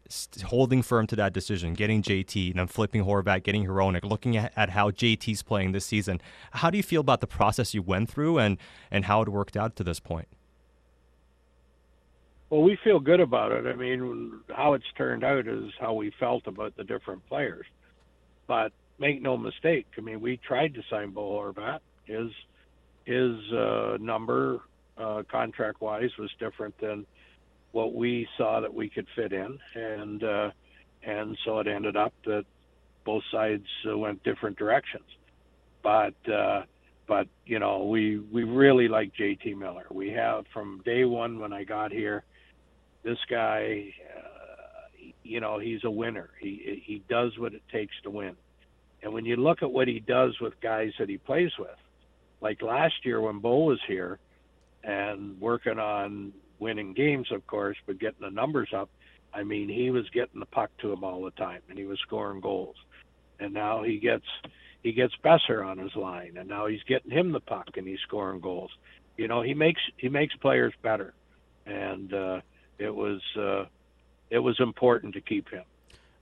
holding 0.45 0.83
firm 0.83 1.07
to 1.07 1.17
that 1.17 1.33
decision, 1.33 1.75
getting 1.75 2.03
JT 2.03 2.51
and 2.51 2.59
then 2.59 2.67
flipping 2.67 3.05
Horvat, 3.05 3.45
getting 3.45 3.65
Hronek, 3.65 4.03
looking 4.03 4.37
at, 4.37 4.53
at 4.57 4.71
how 4.71 4.91
JT's 4.91 5.45
playing 5.45 5.71
this 5.71 5.87
season, 5.87 6.21
how 6.51 6.71
do 6.71 6.77
you 6.77 6.83
feel 6.83 7.01
about 7.01 7.21
the 7.21 7.29
process 7.29 7.75
you 7.75 7.83
went 7.83 8.11
through 8.11 8.26
and, 8.39 8.59
and 8.91 9.05
how 9.05 9.23
it 9.23 9.29
worked 9.29 9.57
out 9.57 9.77
to 9.77 9.85
this 9.85 10.01
point? 10.01 10.29
Well, 12.51 12.63
we 12.63 12.79
feel 12.85 13.01
good 13.01 13.21
about 13.21 13.53
it. 13.53 13.67
I 13.67 13.75
mean, 13.75 14.41
how 14.55 14.75
it's 14.75 14.85
turned 14.97 15.25
out 15.25 15.49
is 15.49 15.71
how 15.81 15.95
we 15.95 16.13
felt 16.21 16.47
about 16.47 16.77
the 16.77 16.85
different 16.85 17.27
players. 17.27 17.67
But 18.47 18.73
make 18.99 19.21
no 19.21 19.37
mistake, 19.37 19.87
I 19.99 20.01
mean, 20.01 20.21
we 20.21 20.37
tried 20.37 20.75
to 20.75 20.83
sign 20.89 21.11
Bo 21.11 21.23
Horvat. 21.23 21.81
His 22.05 22.31
his 23.05 23.37
uh, 23.53 23.99
number 24.01 24.61
uh, 24.99 25.23
contract 25.31 25.81
wise 25.81 26.11
was 26.19 26.31
different 26.39 26.79
than 26.81 27.07
what 27.73 27.95
we 27.95 28.29
saw 28.37 28.61
that 28.61 28.73
we 28.73 28.89
could 28.89 29.07
fit 29.15 29.33
in, 29.33 29.59
and 29.75 30.23
uh, 30.23 30.51
and 31.03 31.37
so 31.45 31.59
it 31.59 31.67
ended 31.67 31.97
up 31.97 32.15
that 32.25 32.45
both 33.05 33.23
sides 33.31 33.67
uh, 33.89 33.97
went 33.97 34.23
different 34.23 34.57
directions. 34.57 35.05
But 35.83 36.15
uh, 36.29 36.63
but 37.07 37.29
you 37.45 37.59
know 37.59 37.85
we 37.85 38.19
we 38.19 38.45
really 38.45 38.89
like 38.89 39.13
JT 39.15 39.57
Miller. 39.57 39.87
We 39.91 40.11
have 40.11 40.45
from 40.53 40.83
day 40.85 41.05
one 41.05 41.39
when 41.39 41.53
I 41.53 41.65
got 41.65 41.93
here, 41.93 42.25
this 43.03 43.19
guy, 43.31 43.95
uh, 44.17 45.11
you 45.23 45.41
know, 45.41 45.59
he's 45.59 45.85
a 45.85 45.91
winner. 45.91 46.31
He 46.41 46.83
he 46.85 47.03
does 47.09 47.39
what 47.39 47.55
it 47.55 47.63
takes 47.73 47.95
to 48.03 48.11
win. 48.11 48.37
And 49.03 49.13
when 49.13 49.25
you 49.25 49.37
look 49.37 49.63
at 49.63 49.71
what 49.71 49.89
he 49.89 50.01
does 50.01 50.39
with 50.41 50.61
guys 50.61 50.91
that 50.99 51.09
he 51.09 51.19
plays 51.19 51.53
with, 51.59 51.77
like 52.41 52.63
last 52.63 52.95
year 53.05 53.21
when 53.21 53.39
Bo 53.39 53.65
was 53.65 53.81
here 53.87 54.19
and 54.83 55.41
working 55.41 55.79
on 55.79 56.33
winning 56.59 56.95
games, 56.95 57.29
of 57.31 57.47
course, 57.47 57.77
but 57.87 58.01
getting 58.01 58.23
the 58.23 58.31
numbers 58.31 58.71
up. 58.75 58.91
I 59.35 59.43
mean, 59.43 59.69
he 59.69 59.91
was 59.91 60.09
getting 60.11 60.41
the 60.41 60.47
puck 60.47 60.71
to 60.81 60.93
him 60.93 61.05
all 61.05 61.23
the 61.23 61.31
time, 61.33 61.61
and 61.69 61.79
he 61.79 61.85
was 61.85 61.99
scoring 62.01 62.41
goals. 62.41 62.77
And 63.39 63.53
now 63.53 63.83
he 63.83 63.99
gets 63.99 64.25
he 64.83 64.93
gets 64.93 65.15
Boeser 65.25 65.67
on 65.67 65.79
his 65.79 65.95
line, 65.97 66.37
and 66.39 66.49
now 66.49 66.67
he's 66.67 66.83
getting 66.85 67.11
him 67.11 67.33
the 67.33 67.41
puck, 67.41 67.71
and 67.77 67.87
he's 67.87 68.01
scoring 68.01 68.41
goals. 68.41 68.71
You 69.17 69.29
know, 69.29 69.43
he 69.43 69.55
makes 69.55 69.81
he 69.97 70.09
makes 70.09 70.35
players 70.37 70.75
better, 70.83 71.15
and 71.65 72.13
uh, 72.13 72.41
it 72.79 72.95
was 72.95 73.21
uh, 73.39 73.65
it 74.31 74.39
was 74.39 74.59
important 74.61 75.15
to 75.15 75.21
keep 75.21 75.49
him. 75.49 75.65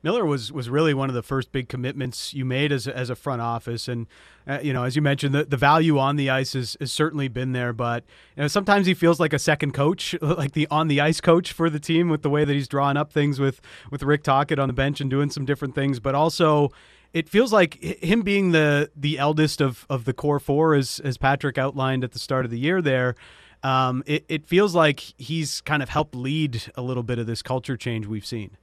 Miller 0.05 0.27
was 0.27 0.53
was 0.53 0.69
really 0.69 0.93
one 0.93 1.09
of 1.09 1.15
the 1.15 1.23
first 1.23 1.51
big 1.51 1.67
commitments 1.71 2.35
you 2.35 2.45
made 2.45 2.73
as 2.73 2.87
a, 2.87 2.95
as 2.95 3.09
a 3.09 3.17
front 3.17 3.41
office, 3.41 3.89
and 3.89 4.07
uh, 4.47 4.59
you 4.63 4.71
know, 4.71 4.85
as 4.85 4.95
you 4.95 5.01
mentioned, 5.01 5.35
the, 5.35 5.47
the 5.47 5.57
value 5.57 5.99
on 5.99 6.17
the 6.17 6.29
ice 6.29 6.53
has, 6.53 6.77
has 6.79 6.93
certainly 6.93 7.27
been 7.27 7.53
there. 7.53 7.73
But 7.73 8.05
you 8.37 8.43
know, 8.43 8.49
sometimes 8.49 8.87
he 8.87 8.93
feels 8.93 9.19
like 9.19 9.33
a 9.33 9.39
second 9.39 9.73
coach, 9.73 10.15
like 10.21 10.53
the 10.53 10.69
on 10.71 10.89
the 10.89 11.01
ice 11.01 11.23
coach 11.23 11.53
for 11.53 11.71
the 11.71 11.81
team, 11.81 12.11
with 12.11 12.21
the 12.21 12.29
way 12.29 12.45
that 12.45 12.53
he's 12.53 12.69
drawing 12.69 12.99
up 12.99 13.13
things 13.13 13.41
with 13.41 13.63
with 13.91 14.03
Rick 14.03 14.25
Tocchet 14.25 14.59
on 14.59 14.69
the 14.69 14.75
bench 14.75 15.01
and 15.01 15.09
doing 15.09 15.31
some 15.31 15.47
different 15.47 15.75
things. 15.75 16.01
But 16.01 16.15
also, 16.15 16.71
it 17.15 17.31
feels 17.31 17.53
like 17.53 17.83
him 17.83 18.21
being 18.21 18.53
the 18.53 18.91
the 18.95 19.19
eldest 19.19 19.63
of 19.63 19.87
of 19.89 20.05
the 20.05 20.13
core 20.13 20.39
four, 20.41 20.75
as 20.75 21.01
as 21.03 21.17
Patrick 21.17 21.57
outlined 21.57 22.05
at 22.05 22.13
the 22.13 22.19
start 22.19 22.45
of 22.45 22.51
the 22.51 22.59
year 22.59 22.83
there. 22.83 23.15
Um, 23.63 24.03
it, 24.05 24.27
it 24.29 24.47
feels 24.47 24.75
like 24.75 25.01
he's 25.17 25.63
kind 25.63 25.83
of 25.83 25.89
helped 25.89 26.15
lead 26.15 26.65
a 26.75 26.83
little 26.83 27.03
bit 27.03 27.19
of 27.19 27.27
this 27.27 27.41
culture 27.41 27.79
change 27.79 28.07
we've 28.07 28.27
seen 28.27 28.59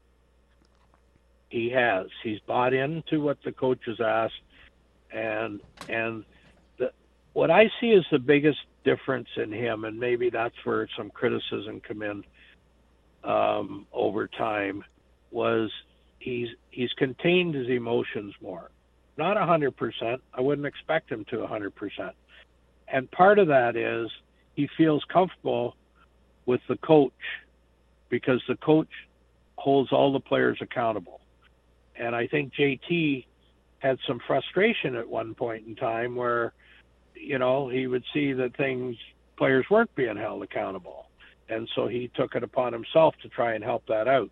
he 1.52 1.70
has. 1.70 2.08
He's 2.24 2.40
bought 2.40 2.74
into 2.74 3.22
what 3.22 3.38
the 3.44 3.52
coach 3.52 3.80
has 3.86 4.00
asked, 4.00 4.42
and 5.12 5.60
and 5.90 6.24
the 6.80 6.92
what 7.34 7.52
I 7.52 7.70
see 7.80 7.92
is 7.92 8.06
the 8.10 8.20
biggest 8.20 8.60
difference 8.84 9.28
in 9.36 9.52
him, 9.52 9.84
and 9.84 10.00
maybe 10.00 10.30
that's 10.30 10.56
where 10.64 10.88
some 10.98 11.12
criticism 11.12 11.82
come 11.82 12.02
in 12.02 12.24
um, 13.24 13.86
over 13.92 14.28
time, 14.28 14.84
was 15.30 15.70
he's 16.22 16.50
he's 16.70 16.92
contained 16.94 17.56
his 17.56 17.68
emotions 17.70 18.34
more. 18.42 18.72
Not 19.18 19.38
a 19.38 19.46
hundred 19.46 19.76
percent. 19.76 20.22
I 20.34 20.42
wouldn't 20.42 20.68
expect 20.68 21.12
him 21.12 21.26
to 21.26 21.42
a 21.42 21.48
hundred 21.48 21.76
percent. 21.76 22.14
And 22.88 23.10
part 23.12 23.40
of 23.40 23.48
that 23.48 23.76
is 23.76 24.10
he 24.56 24.70
feels 24.78 25.04
comfortable 25.12 25.76
with 26.46 26.62
the 26.68 26.78
coach 26.78 27.14
because 28.10 28.42
the 28.48 28.58
coach 28.58 28.90
holds 29.56 29.92
all 29.92 30.12
the 30.12 30.20
players 30.20 30.58
accountable 30.62 31.22
and 31.96 32.16
I 32.16 32.28
think 32.28 32.54
JT 32.54 33.26
had 33.80 33.98
some 34.08 34.20
frustration 34.26 34.96
at 34.96 35.08
one 35.08 35.34
point 35.34 35.68
in 35.68 35.76
time 35.76 36.16
where, 36.16 36.54
you 37.16 37.38
know, 37.38 37.70
he 37.70 37.88
would 37.88 38.04
see 38.14 38.34
that 38.34 38.56
things 38.58 38.96
players 39.38 39.66
weren't 39.70 39.94
being 39.96 40.18
held 40.18 40.44
accountable, 40.44 41.08
and 41.50 41.70
so 41.76 41.88
he 41.88 42.10
took 42.16 42.36
it 42.36 42.44
upon 42.44 42.74
himself 42.74 43.16
to 43.22 43.30
try 43.30 43.54
and 43.54 43.64
help 43.64 43.86
that 43.88 44.08
out. 44.08 44.32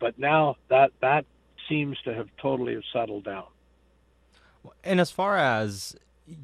But 0.00 0.18
now 0.18 0.56
that 0.68 0.90
that 1.00 1.24
seems 1.68 2.00
to 2.02 2.14
have 2.14 2.28
totally 2.42 2.82
settled 2.92 3.24
down. 3.24 3.46
And 4.82 5.00
as 5.00 5.10
far 5.10 5.38
as 5.38 5.96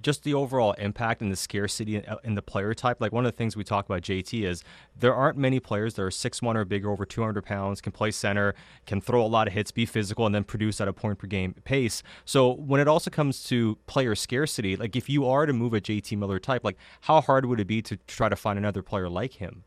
just 0.03 0.25
the 0.25 0.35
overall 0.35 0.73
impact 0.73 1.21
and 1.21 1.31
the 1.31 1.37
scarcity 1.37 1.97
in, 1.97 2.07
uh, 2.07 2.17
the 2.25 2.43
player 2.43 2.75
type. 2.75 3.01
Like 3.01 3.13
one 3.13 3.25
of 3.25 3.33
the 3.33 3.37
things 3.37 3.57
we 3.57 3.65
talk 3.65 3.87
about 3.87 4.03
JT 4.03 4.45
is 4.45 4.63
there 4.99 5.15
aren't 5.15 5.39
many 5.39 5.61
players 5.61 5.95
that 5.95 6.03
are 6.03 6.11
six 6.11 6.43
one 6.43 6.57
or 6.57 6.65
bigger, 6.65 6.91
over 6.91 7.05
200 7.05 7.45
pounds, 7.45 7.81
can 7.81 7.93
play 7.93 8.11
center, 8.11 8.55
can 8.87 9.01
throw 9.01 9.25
a 9.25 9.27
lot 9.27 9.47
of 9.47 9.53
hits, 9.53 9.71
be 9.71 9.87
physical, 9.87 10.27
and 10.27 10.35
then 10.35 10.45
produce 10.45 10.81
at 10.81 10.89
a 10.89 10.93
point 10.93 11.19
per 11.19 11.27
game 11.27 11.55
pace. 11.65 12.03
So 12.25 12.53
when 12.53 12.81
it 12.81 12.89
also 12.89 13.11
comes 13.11 13.45
to 13.45 13.77
player 13.87 14.15
scarcity, 14.15 14.77
like 14.77 14.97
if 14.97 15.09
you 15.09 15.27
are 15.27 15.47
to 15.47 15.53
move 15.53 15.75
a 15.75 15.81
JT 15.81 16.17
Miller 16.19 16.39
type, 16.39 16.65
like 16.65 16.77
how 17.03 17.21
hard 17.21 17.47
would 17.47 17.61
it 17.61 17.67
be 17.67 17.83
to 17.83 17.97
try 18.07 18.29
to 18.29 18.37
find 18.37 18.59
another 18.59 18.83
player 18.83 19.09
like 19.09 19.35
him? 19.35 19.65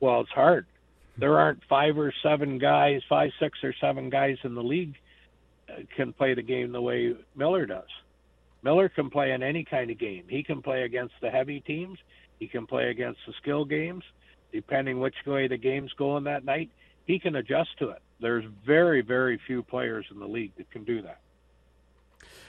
Well, 0.00 0.20
it's 0.20 0.30
hard. 0.30 0.66
There 1.18 1.38
aren't 1.38 1.62
five 1.68 1.98
or 1.98 2.12
seven 2.22 2.58
guys, 2.58 3.02
five, 3.08 3.30
six 3.40 3.58
or 3.64 3.74
seven 3.80 4.08
guys 4.08 4.36
in 4.44 4.54
the 4.54 4.62
league 4.62 4.94
uh, 5.68 5.82
can 5.96 6.12
play 6.12 6.34
the 6.34 6.42
game 6.42 6.72
the 6.72 6.80
way 6.80 7.14
Miller 7.34 7.66
does. 7.66 7.88
Miller 8.62 8.88
can 8.88 9.10
play 9.10 9.32
in 9.32 9.42
any 9.42 9.64
kind 9.64 9.90
of 9.90 9.98
game. 9.98 10.24
He 10.28 10.42
can 10.42 10.62
play 10.62 10.82
against 10.82 11.14
the 11.20 11.30
heavy 11.30 11.60
teams. 11.60 11.98
He 12.38 12.46
can 12.46 12.66
play 12.66 12.90
against 12.90 13.20
the 13.26 13.32
skill 13.40 13.64
games. 13.64 14.04
Depending 14.52 15.00
which 15.00 15.14
way 15.26 15.46
the 15.46 15.58
game's 15.58 15.92
going 15.98 16.24
that 16.24 16.44
night, 16.44 16.70
he 17.06 17.18
can 17.18 17.36
adjust 17.36 17.70
to 17.80 17.90
it. 17.90 18.02
There's 18.20 18.44
very, 18.66 19.02
very 19.02 19.38
few 19.46 19.62
players 19.62 20.06
in 20.10 20.18
the 20.18 20.26
league 20.26 20.52
that 20.56 20.70
can 20.70 20.84
do 20.84 21.02
that. 21.02 21.20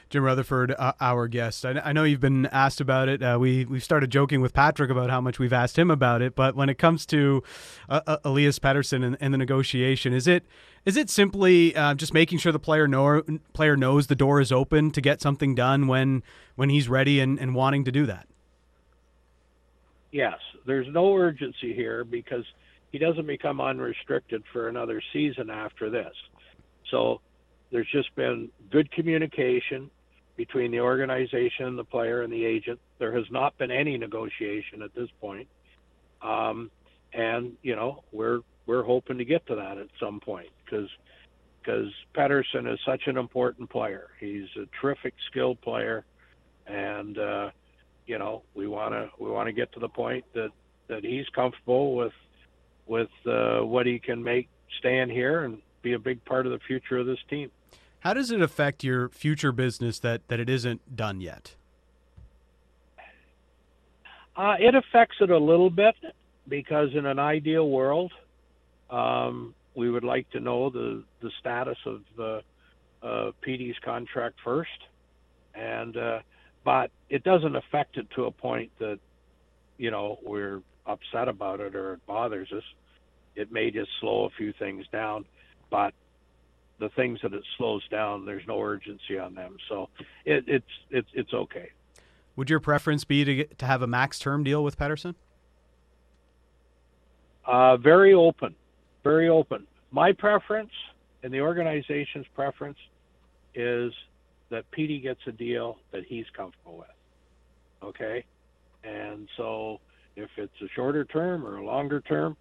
Jim 0.09 0.23
Rutherford, 0.23 0.73
uh, 0.79 0.93
our 0.99 1.27
guest. 1.27 1.63
I, 1.63 1.79
I, 1.85 1.93
know 1.93 2.03
you've 2.03 2.19
been 2.19 2.47
asked 2.47 2.81
about 2.81 3.09
it. 3.09 3.21
Uh, 3.21 3.37
we 3.39 3.65
we 3.65 3.79
started 3.79 4.09
joking 4.09 4.41
with 4.41 4.53
Patrick 4.53 4.89
about 4.89 5.11
how 5.11 5.21
much 5.21 5.37
we've 5.37 5.53
asked 5.53 5.77
him 5.77 5.91
about 5.91 6.23
it. 6.23 6.35
But 6.35 6.55
when 6.55 6.67
it 6.67 6.79
comes 6.79 7.05
to 7.07 7.43
uh, 7.87 8.01
uh 8.07 8.17
Elias 8.23 8.57
Pettersson 8.57 9.05
and, 9.05 9.17
and, 9.19 9.33
the 9.33 9.37
negotiation, 9.37 10.11
is 10.11 10.25
it 10.25 10.45
is 10.83 10.97
it 10.97 11.11
simply 11.11 11.75
uh, 11.75 11.93
just 11.93 12.11
making 12.11 12.39
sure 12.39 12.51
the 12.51 12.59
player 12.59 12.87
know 12.87 13.21
player 13.53 13.77
knows 13.77 14.07
the 14.07 14.15
door 14.15 14.41
is 14.41 14.51
open 14.51 14.89
to 14.91 15.01
get 15.01 15.21
something 15.21 15.53
done 15.53 15.85
when 15.85 16.23
when 16.55 16.69
he's 16.71 16.89
ready 16.89 17.19
and, 17.19 17.39
and 17.39 17.53
wanting 17.53 17.85
to 17.85 17.91
do 17.91 18.07
that? 18.07 18.27
Yes, 20.11 20.39
there's 20.65 20.87
no 20.87 21.15
urgency 21.15 21.71
here 21.75 22.03
because 22.03 22.45
he 22.91 22.97
doesn't 22.97 23.27
become 23.27 23.61
unrestricted 23.61 24.43
for 24.51 24.69
another 24.69 25.03
season 25.13 25.51
after 25.51 25.91
this. 25.91 26.13
So 26.89 27.21
there's 27.71 27.87
just 27.91 28.15
been 28.15 28.49
good 28.71 28.89
communication 28.91 29.91
between 30.39 30.71
the 30.71 30.79
organization, 30.79 31.75
the 31.75 31.83
player, 31.83 32.21
and 32.21 32.31
the 32.31 32.45
agent. 32.45 32.79
There 32.97 33.13
has 33.13 33.25
not 33.29 33.57
been 33.57 33.71
any 33.71 33.97
negotiation 33.97 34.81
at 34.81 34.95
this 34.95 35.09
point, 35.19 35.49
um, 36.21 36.71
and 37.13 37.57
you 37.61 37.75
know 37.75 38.05
we're 38.13 38.39
we're 38.65 38.83
hoping 38.83 39.17
to 39.17 39.25
get 39.25 39.45
to 39.47 39.55
that 39.55 39.77
at 39.77 39.87
some 39.99 40.21
point 40.21 40.47
because 40.63 40.87
because 41.61 41.91
Pettersson 42.15 42.71
is 42.71 42.79
such 42.85 43.01
an 43.07 43.17
important 43.17 43.69
player. 43.69 44.11
He's 44.17 44.47
a 44.55 44.65
terrific 44.79 45.13
skilled 45.29 45.59
player, 45.59 46.05
and 46.65 47.17
uh, 47.17 47.49
you 48.07 48.17
know 48.17 48.43
we 48.55 48.65
want 48.65 48.93
to 48.93 49.09
we 49.19 49.29
want 49.29 49.47
to 49.47 49.51
get 49.51 49.73
to 49.73 49.81
the 49.81 49.89
point 49.89 50.23
that 50.35 50.51
that 50.87 51.03
he's 51.03 51.27
comfortable 51.35 51.97
with 51.97 52.13
with 52.87 53.09
uh, 53.25 53.59
what 53.59 53.85
he 53.85 53.99
can 53.99 54.23
make 54.23 54.47
staying 54.79 55.09
here 55.09 55.43
and 55.43 55.57
be 55.81 55.91
a 55.91 55.99
big 55.99 56.23
part 56.23 56.45
of 56.45 56.53
the 56.53 56.59
future 56.59 56.97
of 56.97 57.07
this 57.07 57.19
team. 57.29 57.51
How 58.01 58.13
does 58.13 58.31
it 58.31 58.41
affect 58.41 58.83
your 58.83 59.09
future 59.09 59.51
business 59.51 59.99
that, 59.99 60.27
that 60.29 60.39
it 60.39 60.49
isn't 60.49 60.95
done 60.95 61.19
yet? 61.19 61.55
Uh, 64.35 64.55
it 64.57 64.73
affects 64.73 65.17
it 65.19 65.29
a 65.29 65.37
little 65.37 65.69
bit 65.69 65.95
because 66.47 66.89
in 66.95 67.05
an 67.05 67.19
ideal 67.19 67.69
world, 67.69 68.13
um, 68.89 69.53
we 69.75 69.89
would 69.89 70.05
like 70.05 70.29
to 70.31 70.39
know 70.39 70.69
the, 70.69 71.03
the 71.21 71.29
status 71.39 71.77
of 71.85 72.01
the 72.15 72.41
uh, 73.03 73.31
Petey's 73.41 73.75
contract 73.83 74.35
first, 74.43 74.69
and 75.53 75.95
uh, 75.95 76.19
but 76.63 76.91
it 77.09 77.23
doesn't 77.23 77.55
affect 77.55 77.97
it 77.97 78.07
to 78.15 78.25
a 78.25 78.31
point 78.31 78.71
that 78.79 78.99
you 79.77 79.91
know 79.91 80.19
we're 80.23 80.61
upset 80.85 81.27
about 81.27 81.59
it 81.59 81.75
or 81.75 81.93
it 81.93 82.05
bothers 82.05 82.51
us. 82.51 82.63
It 83.35 83.51
may 83.51 83.71
just 83.71 83.89
slow 84.01 84.25
a 84.25 84.29
few 84.31 84.53
things 84.53 84.85
down, 84.91 85.25
but 85.69 85.93
the 86.79 86.89
things 86.89 87.19
that 87.21 87.33
it 87.33 87.43
slows 87.57 87.87
down, 87.89 88.25
there's 88.25 88.47
no 88.47 88.61
urgency 88.61 89.17
on 89.19 89.35
them. 89.35 89.57
So 89.67 89.89
it, 90.25 90.45
it's 90.47 90.65
it's 90.89 91.09
it's 91.13 91.33
okay. 91.33 91.69
Would 92.35 92.49
your 92.49 92.59
preference 92.59 93.03
be 93.03 93.25
to 93.25 93.35
get, 93.35 93.57
to 93.59 93.65
have 93.65 93.81
a 93.81 93.87
max 93.87 94.17
term 94.17 94.43
deal 94.43 94.63
with 94.63 94.77
Pettersson? 94.77 95.15
Uh, 97.45 97.77
very 97.77 98.13
open, 98.13 98.55
very 99.03 99.27
open. 99.27 99.67
My 99.91 100.13
preference 100.13 100.71
and 101.23 101.33
the 101.33 101.41
organization's 101.41 102.27
preference 102.33 102.77
is 103.55 103.91
that 104.49 104.69
Petey 104.71 104.99
gets 104.99 105.19
a 105.27 105.31
deal 105.31 105.77
that 105.91 106.05
he's 106.05 106.25
comfortable 106.35 106.77
with. 106.77 106.87
Okay, 107.83 108.23
and 108.83 109.27
so 109.35 109.79
if 110.15 110.29
it's 110.37 110.61
a 110.61 110.67
shorter 110.75 111.05
term 111.05 111.45
or 111.45 111.57
a 111.57 111.65
longer 111.65 112.01
term, 112.01 112.37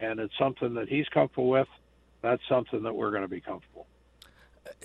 and 0.00 0.20
it's 0.20 0.34
something 0.38 0.74
that 0.74 0.88
he's 0.88 1.08
comfortable 1.08 1.48
with, 1.48 1.68
that's 2.22 2.42
something 2.48 2.82
that 2.82 2.94
we're 2.94 3.10
going 3.10 3.22
to 3.22 3.28
be 3.28 3.40
comfortable. 3.40 3.86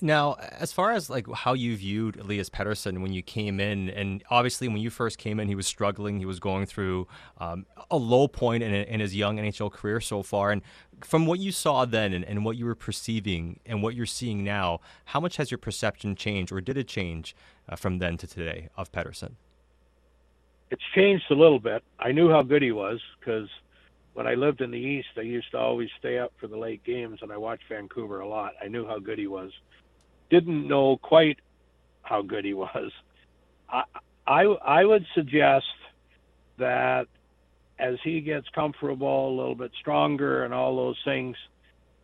Now, 0.02 0.34
as 0.34 0.74
far 0.74 0.92
as 0.92 1.10
like 1.10 1.28
how 1.32 1.54
you 1.54 1.76
viewed 1.78 2.18
Elias 2.18 2.50
Pettersson 2.50 3.02
when 3.02 3.14
you 3.14 3.22
came 3.22 3.60
in, 3.60 3.90
and 3.90 4.24
obviously 4.30 4.68
when 4.68 4.78
you 4.78 4.90
first 4.90 5.18
came 5.18 5.40
in, 5.40 5.48
he 5.48 5.56
was 5.56 5.68
struggling. 5.68 6.20
He 6.20 6.26
was 6.26 6.40
going 6.40 6.66
through 6.66 7.08
um, 7.40 7.66
a 7.90 7.98
low 7.98 8.28
point 8.28 8.64
in, 8.64 8.74
in, 8.74 9.00
his 9.00 9.16
young 9.16 9.38
NHL 9.38 9.72
career 9.72 10.02
so 10.02 10.24
far. 10.24 10.52
And 10.52 10.62
from 11.04 11.26
what 11.26 11.40
you 11.40 11.52
saw 11.52 11.86
then 11.86 12.14
and, 12.14 12.26
and, 12.26 12.44
what 12.44 12.58
you 12.58 12.66
were 12.66 12.76
perceiving 12.76 13.60
and 13.66 13.84
what 13.84 13.96
you're 13.96 14.08
seeing 14.08 14.44
now, 14.44 14.82
how 15.06 15.20
much 15.20 15.38
has 15.38 15.52
your 15.52 15.60
perception 15.60 16.16
changed, 16.16 16.52
or 16.52 16.60
did 16.60 16.78
it 16.78 16.88
change 16.88 17.36
uh, 17.70 17.76
from 17.76 18.00
then 18.00 18.18
to 18.18 18.28
today 18.28 18.70
of 18.78 18.92
Pettersson? 18.92 19.34
It's 20.70 20.84
changed 20.96 21.26
a 21.30 21.36
little 21.36 21.60
bit. 21.60 21.84
I 22.00 22.12
knew 22.12 22.30
how 22.30 22.42
good 22.42 22.64
he 22.64 22.72
was 22.72 23.00
because– 23.20 23.48
when 24.18 24.26
I 24.26 24.34
lived 24.34 24.62
in 24.62 24.72
the 24.72 24.80
East, 24.80 25.10
I 25.16 25.22
used 25.22 25.52
to 25.52 25.60
always 25.60 25.90
stay 26.00 26.18
up 26.18 26.34
for 26.40 26.48
the 26.48 26.58
late 26.58 26.84
games, 26.84 27.20
and 27.22 27.32
I 27.32 27.38
watched 27.38 27.66
Vancouver 27.70 28.22
a 28.22 28.28
lot. 28.28 28.54
I 28.60 28.68
knew 28.68 28.88
how 28.88 28.98
good 28.98 29.20
he 29.20 29.28
was. 29.28 29.52
Didn't 30.32 30.68
know 30.68 30.98
quite 30.98 31.38
how 32.02 32.24
good 32.24 32.44
he 32.44 32.56
was. 32.56 32.92
I 33.70 33.84
I, 34.26 34.42
I 34.42 34.86
would 34.86 35.06
suggest 35.14 35.68
that 36.58 37.06
as 37.78 37.98
he 38.04 38.22
gets 38.22 38.48
comfortable, 38.56 39.30
a 39.30 39.38
little 39.38 39.54
bit 39.54 39.70
stronger, 39.80 40.46
and 40.46 40.52
all 40.52 40.76
those 40.76 41.00
things, 41.06 41.38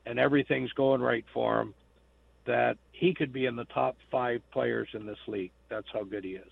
and 0.05 0.19
everything's 0.19 0.71
going 0.73 1.01
right 1.01 1.25
for 1.33 1.61
him, 1.61 1.73
that 2.45 2.77
he 2.91 3.15
could 3.15 3.33
be 3.33 3.47
in 3.47 3.55
the 3.55 3.65
top 3.65 3.97
five 4.11 4.43
players 4.51 4.87
in 4.93 5.07
this 5.07 5.17
league. 5.27 5.51
That's 5.67 5.87
how 5.91 6.03
good 6.03 6.23
he 6.23 6.33
is. 6.33 6.51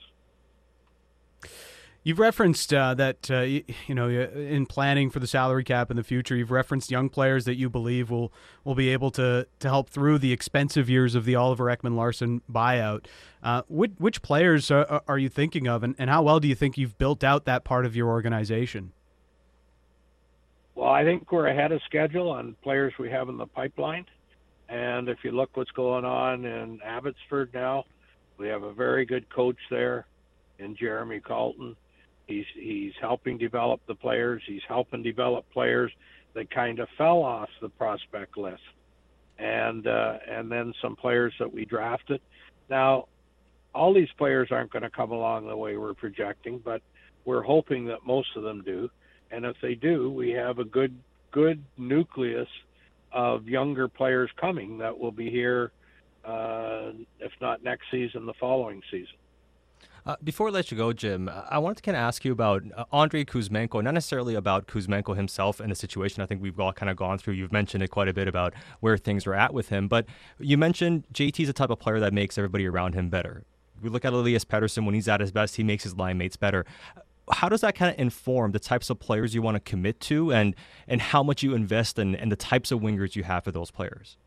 You've 2.03 2.17
referenced 2.17 2.73
uh, 2.73 2.95
that 2.95 3.29
uh, 3.29 3.41
you, 3.41 3.63
know 3.89 4.09
in 4.09 4.65
planning 4.65 5.11
for 5.11 5.19
the 5.19 5.27
salary 5.27 5.63
cap 5.63 5.91
in 5.91 5.97
the 5.97 6.03
future. 6.03 6.35
You've 6.35 6.49
referenced 6.49 6.89
young 6.89 7.09
players 7.09 7.45
that 7.45 7.55
you 7.55 7.69
believe 7.69 8.09
will 8.09 8.33
will 8.63 8.73
be 8.73 8.89
able 8.89 9.11
to 9.11 9.47
to 9.59 9.67
help 9.67 9.87
through 9.87 10.17
the 10.17 10.31
expensive 10.31 10.89
years 10.89 11.13
of 11.13 11.25
the 11.25 11.35
Oliver 11.35 11.65
Ekman 11.65 11.95
Larsson 11.95 12.41
buyout. 12.51 13.05
Uh, 13.43 13.61
which, 13.67 13.91
which 13.97 14.21
players 14.21 14.69
are, 14.69 15.01
are, 15.07 15.17
you 15.17 15.27
thinking 15.27 15.67
of, 15.67 15.81
and, 15.81 15.95
and 15.97 16.11
how 16.11 16.21
well 16.21 16.39
do 16.39 16.47
you 16.47 16.53
think 16.53 16.77
you've 16.77 16.97
built 16.99 17.23
out 17.23 17.45
that 17.45 17.63
part 17.63 17.87
of 17.87 17.95
your 17.95 18.07
organization? 18.07 18.91
Well, 20.75 20.89
I 20.89 21.03
think 21.03 21.31
we're 21.31 21.47
ahead 21.47 21.71
of 21.71 21.81
schedule 21.87 22.29
on 22.29 22.55
players 22.61 22.93
we 22.99 23.09
have 23.09 23.29
in 23.29 23.37
the 23.37 23.47
pipeline, 23.47 24.05
and 24.69 25.09
if 25.09 25.17
you 25.23 25.31
look 25.31 25.57
what's 25.57 25.71
going 25.71 26.05
on 26.05 26.45
in 26.45 26.79
Abbotsford 26.83 27.51
now, 27.51 27.85
we 28.37 28.47
have 28.47 28.61
a 28.61 28.73
very 28.73 29.05
good 29.05 29.27
coach 29.29 29.57
there 29.71 30.05
in 30.59 30.75
Jeremy 30.75 31.19
Colliton 31.19 31.75
He's 32.31 32.45
he's 32.55 32.93
helping 33.01 33.37
develop 33.37 33.81
the 33.87 33.95
players. 33.95 34.41
He's 34.47 34.61
helping 34.67 35.03
develop 35.03 35.45
players 35.51 35.91
that 36.33 36.49
kind 36.49 36.79
of 36.79 36.87
fell 36.97 37.23
off 37.23 37.49
the 37.61 37.69
prospect 37.69 38.37
list, 38.37 38.61
and 39.37 39.85
uh, 39.85 40.17
and 40.29 40.49
then 40.49 40.73
some 40.81 40.95
players 40.95 41.33
that 41.39 41.51
we 41.51 41.65
drafted. 41.65 42.21
Now, 42.69 43.07
all 43.75 43.93
these 43.93 44.11
players 44.17 44.47
aren't 44.51 44.71
going 44.71 44.83
to 44.83 44.89
come 44.89 45.11
along 45.11 45.47
the 45.47 45.57
way 45.57 45.75
we're 45.75 45.93
projecting, 45.93 46.61
but 46.63 46.81
we're 47.25 47.41
hoping 47.41 47.85
that 47.85 48.05
most 48.05 48.29
of 48.37 48.43
them 48.43 48.63
do. 48.63 48.89
And 49.29 49.45
if 49.45 49.57
they 49.61 49.75
do, 49.75 50.09
we 50.09 50.29
have 50.31 50.59
a 50.59 50.65
good 50.65 50.95
good 51.31 51.61
nucleus 51.77 52.47
of 53.11 53.47
younger 53.47 53.89
players 53.89 54.29
coming 54.39 54.77
that 54.77 54.97
will 54.97 55.11
be 55.11 55.29
here, 55.29 55.71
uh, 56.23 56.91
if 57.19 57.31
not 57.41 57.61
next 57.61 57.85
season, 57.91 58.25
the 58.25 58.33
following 58.39 58.81
season. 58.89 59.15
Uh, 60.03 60.15
before 60.23 60.47
I 60.47 60.51
let 60.51 60.71
you 60.71 60.77
go, 60.77 60.93
Jim, 60.93 61.29
I 61.29 61.59
wanted 61.59 61.77
to 61.77 61.83
kind 61.83 61.95
of 61.95 62.01
ask 62.01 62.25
you 62.25 62.31
about 62.31 62.63
uh, 62.75 62.85
Kuzmenko, 62.91 63.83
not 63.83 63.93
necessarily 63.93 64.33
about 64.33 64.67
Kuzmenko 64.67 65.15
himself 65.15 65.59
and 65.59 65.71
the 65.71 65.75
situation 65.75 66.23
I 66.23 66.25
think 66.25 66.41
we've 66.41 66.59
all 66.59 66.73
kind 66.73 66.89
of 66.89 66.97
gone 66.97 67.19
through. 67.19 67.35
You've 67.35 67.51
mentioned 67.51 67.83
it 67.83 67.89
quite 67.89 68.07
a 68.07 68.13
bit 68.13 68.27
about 68.27 68.53
where 68.79 68.97
things 68.97 69.27
are 69.27 69.35
at 69.35 69.53
with 69.53 69.69
him, 69.69 69.87
but 69.87 70.05
you 70.39 70.57
mentioned 70.57 71.03
JT's 71.13 71.49
a 71.49 71.53
type 71.53 71.69
of 71.69 71.79
player 71.79 71.99
that 71.99 72.13
makes 72.13 72.37
everybody 72.37 72.65
around 72.65 72.95
him 72.95 73.09
better. 73.09 73.43
We 73.79 73.89
look 73.89 74.03
at 74.03 74.13
Elias 74.13 74.43
Pettersson 74.43 74.85
when 74.85 74.95
he's 74.95 75.07
at 75.07 75.21
his 75.21 75.31
best, 75.31 75.55
he 75.55 75.63
makes 75.63 75.83
his 75.83 75.95
line 75.95 76.17
mates 76.17 76.35
better. 76.35 76.65
how 77.31 77.47
does 77.47 77.61
that 77.61 77.75
kind 77.75 77.93
of 77.93 77.99
inform 77.99 78.51
the 78.51 78.59
types 78.59 78.89
of 78.89 78.99
players 78.99 79.35
you 79.35 79.41
want 79.41 79.55
to 79.55 79.59
commit 79.59 79.99
to 80.01 80.33
and 80.33 80.55
and 80.87 81.01
how 81.01 81.21
much 81.23 81.43
you 81.43 81.53
invest 81.53 81.99
in 81.99 82.15
and 82.15 82.31
the 82.31 82.35
types 82.35 82.71
of 82.71 82.79
wingers 82.79 83.15
you 83.15 83.23
have 83.23 83.43
for 83.43 83.51
those 83.51 83.69
players? 83.69 84.17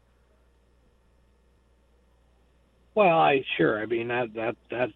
Well, 2.95 3.19
I 3.19 3.45
sure. 3.57 3.81
I 3.81 3.87
mean 3.87 4.09
that 4.09 4.35
that 4.35 4.57
that 4.71 4.91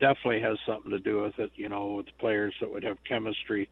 definitely 0.00 0.40
has 0.40 0.58
something 0.66 0.90
to 0.90 0.98
do 0.98 1.22
with 1.22 1.38
it. 1.38 1.50
You 1.54 1.68
know, 1.68 1.94
with 1.94 2.06
players 2.18 2.54
that 2.60 2.70
would 2.70 2.84
have 2.84 2.98
chemistry 3.08 3.68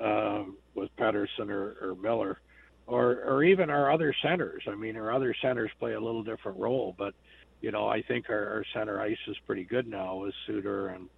uh, 0.00 0.44
with 0.74 0.90
Pettersson 0.96 1.50
or, 1.50 1.76
or 1.80 1.96
Miller, 2.00 2.40
or 2.86 3.22
or 3.24 3.44
even 3.44 3.70
our 3.70 3.92
other 3.92 4.14
centers. 4.22 4.62
I 4.66 4.74
mean, 4.74 4.96
our 4.96 5.12
other 5.12 5.34
centers 5.42 5.70
play 5.78 5.92
a 5.92 6.00
little 6.00 6.22
different 6.22 6.58
role, 6.58 6.94
but 6.98 7.14
you 7.60 7.72
know, 7.72 7.88
I 7.88 8.02
think 8.02 8.30
our, 8.30 8.46
our 8.46 8.64
center 8.72 9.00
ice 9.00 9.18
is 9.26 9.36
pretty 9.46 9.64
good 9.64 9.86
now 9.86 10.16
with 10.16 10.34
Suter 10.46 10.88
and 10.88 11.08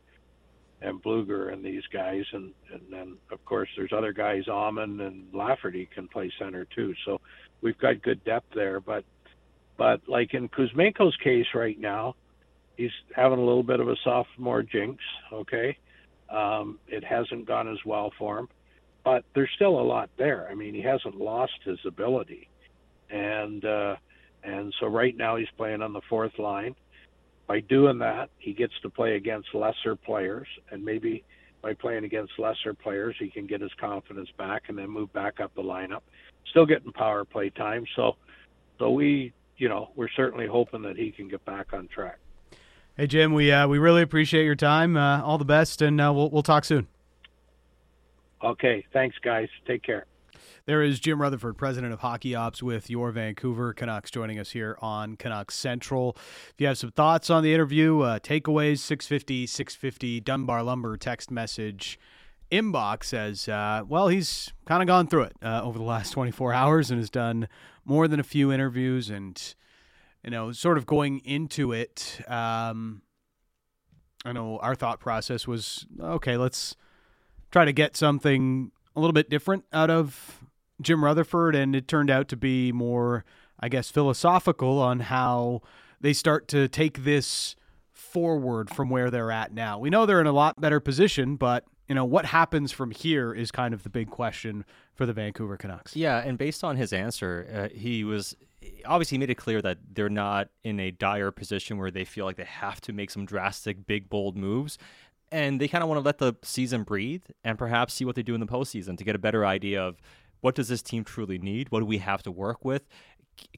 and 0.83 1.03
Blueger 1.03 1.53
and 1.53 1.63
these 1.65 1.83
guys, 1.93 2.25
and 2.33 2.53
and 2.73 2.83
then 2.91 3.17
of 3.31 3.45
course 3.45 3.69
there's 3.77 3.93
other 3.93 4.13
guys, 4.13 4.49
Aman 4.49 5.01
and 5.01 5.27
Lafferty 5.35 5.89
can 5.95 6.09
play 6.09 6.33
center 6.39 6.67
too. 6.75 6.95
So 7.05 7.21
we've 7.61 7.79
got 7.79 8.03
good 8.03 8.25
depth 8.25 8.55
there, 8.55 8.81
but 8.81 9.05
but 9.77 10.01
like 10.09 10.35
in 10.35 10.49
Kuzmenko's 10.49 11.17
case 11.23 11.47
right 11.55 11.79
now, 11.79 12.15
he's 12.81 12.91
having 13.15 13.39
a 13.39 13.45
little 13.45 13.63
bit 13.63 13.81
of 13.81 13.89
a 13.89 13.97
sophomore 14.05 14.63
jinx. 14.63 15.03
Okay, 15.33 15.77
um, 16.29 16.79
it 16.89 17.05
hasn't 17.05 17.47
gone 17.47 17.69
as 17.69 17.79
well 17.85 18.13
for 18.19 18.39
him, 18.39 18.49
but 19.05 19.25
there's 19.35 19.51
still 19.57 19.81
a 19.81 19.83
lot 19.83 20.11
there. 20.19 20.49
I 20.51 20.55
mean, 20.55 20.75
he 20.75 20.83
hasn't 20.83 21.17
lost 21.17 21.53
his 21.65 21.79
ability, 21.87 22.49
and 23.11 23.65
uh, 23.65 23.97
and 24.43 24.75
so 24.81 24.87
right 24.87 25.17
now 25.17 25.37
he's 25.37 25.49
playing 25.57 25.83
on 25.83 25.93
the 25.93 26.03
fourth 26.09 26.39
line 26.39 26.75
by 27.51 27.59
doing 27.59 27.99
that, 27.99 28.31
he 28.39 28.53
gets 28.53 28.75
to 28.83 28.89
play 28.89 29.17
against 29.17 29.49
lesser 29.57 29.97
players, 29.97 30.47
and 30.71 30.85
maybe 30.85 31.25
by 31.63 31.75
playing 31.75 32.05
against 32.05 32.39
lesser 32.39 32.73
players, 32.73 33.17
he 33.19 33.29
can 33.29 33.49
get 33.49 33.61
his 33.61 33.73
confidence 33.81 34.29
back 34.39 34.69
and 34.69 34.79
then 34.79 34.89
move 34.89 35.13
back 35.13 35.41
up 35.41 35.53
the 35.57 35.61
lineup. 35.61 36.03
Still 36.51 36.65
getting 36.65 36.93
power 36.93 37.25
play 37.25 37.51
time, 37.51 37.85
so 37.97 38.15
so 38.79 38.93
we, 38.93 39.33
you 39.57 39.69
know, 39.69 39.91
we're 39.97 40.11
certainly 40.15 40.47
hoping 40.47 40.83
that 40.83 40.97
he 40.97 41.11
can 41.11 41.27
get 41.27 41.45
back 41.45 41.73
on 41.73 41.89
track. 41.89 42.21
Hey 43.01 43.07
Jim, 43.07 43.33
we 43.33 43.51
uh, 43.51 43.67
we 43.67 43.79
really 43.79 44.03
appreciate 44.03 44.45
your 44.45 44.55
time. 44.55 44.95
Uh, 44.95 45.23
all 45.23 45.39
the 45.39 45.45
best, 45.47 45.81
and 45.81 45.99
uh, 45.99 46.13
we'll 46.13 46.29
we'll 46.29 46.43
talk 46.43 46.67
soon. 46.67 46.87
Okay, 48.45 48.85
thanks, 48.93 49.17
guys. 49.23 49.49
Take 49.67 49.83
care. 49.83 50.05
There 50.67 50.83
is 50.83 51.01
Jim 51.01 51.19
Rutherford, 51.19 51.57
president 51.57 51.95
of 51.95 52.01
Hockey 52.01 52.35
Ops 52.35 52.63
with 52.63 52.91
your 52.91 53.11
Vancouver 53.11 53.73
Canucks, 53.73 54.11
joining 54.11 54.39
us 54.39 54.51
here 54.51 54.77
on 54.83 55.17
Canucks 55.17 55.55
Central. 55.55 56.15
If 56.51 56.57
you 56.59 56.67
have 56.67 56.77
some 56.77 56.91
thoughts 56.91 57.31
on 57.31 57.43
the 57.43 57.55
interview, 57.55 58.01
uh, 58.01 58.19
takeaways, 58.19 58.81
650, 58.81 59.47
650, 59.47 60.21
Dunbar 60.21 60.63
Lumber 60.63 60.99
text 60.99 61.31
message 61.31 61.99
inbox 62.53 63.05
says, 63.05 63.49
uh, 63.49 63.83
well, 63.89 64.09
he's 64.09 64.53
kind 64.67 64.83
of 64.83 64.87
gone 64.87 65.07
through 65.07 65.23
it 65.23 65.37
uh, 65.43 65.63
over 65.65 65.79
the 65.79 65.85
last 65.85 66.11
24 66.11 66.53
hours 66.53 66.91
and 66.91 67.01
has 67.01 67.09
done 67.09 67.49
more 67.87 68.07
than 68.07 68.21
a 68.21 68.25
few 68.25 68.53
interviews 68.53 69.09
and, 69.09 69.55
you 70.25 70.31
know, 70.31 70.53
sort 70.53 70.79
of 70.79 70.87
going 70.87 71.21
into 71.21 71.73
it. 71.73 72.21
Um, 72.29 73.03
I 74.25 74.33
know 74.33 74.59
our 74.59 74.75
thought 74.75 75.01
process 75.01 75.47
was, 75.47 75.87
okay, 75.99 76.37
let's 76.37 76.77
try 77.51 77.65
to 77.65 77.73
get 77.73 77.97
something 77.97 78.71
a 78.95 79.01
little 79.01 79.15
bit 79.15 79.31
different 79.31 79.65
out 79.73 79.91
of 79.91 80.41
Jim 80.81 81.05
Rutherford, 81.05 81.55
and 81.55 81.75
it 81.75 81.89
turned 81.89 82.11
out 82.11 82.29
to 82.29 82.37
be 82.37 82.73
more, 82.73 83.25
I 83.59 83.69
guess, 83.69 83.91
philosophical 83.91 84.79
on 84.79 85.01
how 85.01 85.63
they 86.01 86.13
start 86.13 86.49
to 86.49 86.69
take 86.69 87.05
this 87.05 87.57
forward 87.93 88.71
from 88.71 88.91
where 88.91 89.11
they're 89.11 89.31
at 89.31 89.53
now. 89.53 89.79
We 89.79 89.91
know 89.91 90.07
they're 90.07 90.21
in 90.21 90.27
a 90.27 90.33
lot 90.33 90.61
better 90.61 90.81
position, 90.81 91.37
but 91.37 91.65
you 91.89 91.95
know 91.95 92.05
what 92.05 92.27
happens 92.27 92.73
from 92.73 92.91
here 92.91 93.33
is 93.33 93.51
kind 93.51 93.75
of 93.75 93.83
the 93.83 93.91
big 93.91 94.11
question 94.11 94.65
for 94.95 95.07
the 95.07 95.13
Vancouver 95.13 95.57
Canucks. 95.57 95.97
Yeah, 95.97 96.19
and 96.19 96.39
based 96.39 96.65
on 96.65 96.77
his 96.77 96.93
answer, 96.93 97.71
uh, 97.73 97.77
he 97.77 98.05
was 98.05 98.37
obviously 98.85 99.19
made 99.19 99.31
it 99.31 99.37
clear 99.37 99.63
that 99.63 99.79
they're 99.93 100.09
not 100.09 100.49
in 100.65 100.81
a 100.81 100.91
dire 100.91 101.31
position 101.31 101.79
where 101.79 101.91
they 101.91 102.05
feel 102.05 102.25
like 102.25 102.37
they 102.37 102.45
have 102.45 102.81
to 102.83 102.93
make 102.93 103.11
some 103.11 103.25
drastic, 103.25 103.87
big, 103.87 104.09
bold 104.09 104.37
moves. 104.37 104.79
And 105.33 105.61
they 105.61 105.69
kind 105.69 105.83
of 105.83 105.89
want 105.89 106.01
to 106.01 106.05
let 106.05 106.19
the 106.19 106.35
season 106.43 106.83
breathe 106.83 107.23
and 107.45 107.57
perhaps 107.57 107.95
see 107.95 108.05
what 108.05 108.17
they 108.17 108.23
do 108.23 108.35
in 108.35 108.41
the 108.41 108.47
postseason 108.47 108.99
to 108.99 109.05
get 109.05 109.15
a 109.15 109.19
better 109.19 109.47
idea 109.47 109.83
of 109.83 110.01
what 110.41 110.55
does 110.55 110.69
this 110.69 110.83
team 110.83 111.05
truly 111.05 111.39
need? 111.39 111.71
What 111.71 111.81
do 111.81 111.87
we 111.87 111.99
have 111.99 112.23
to 112.25 112.31
work 112.31 112.65
with? 112.65 112.89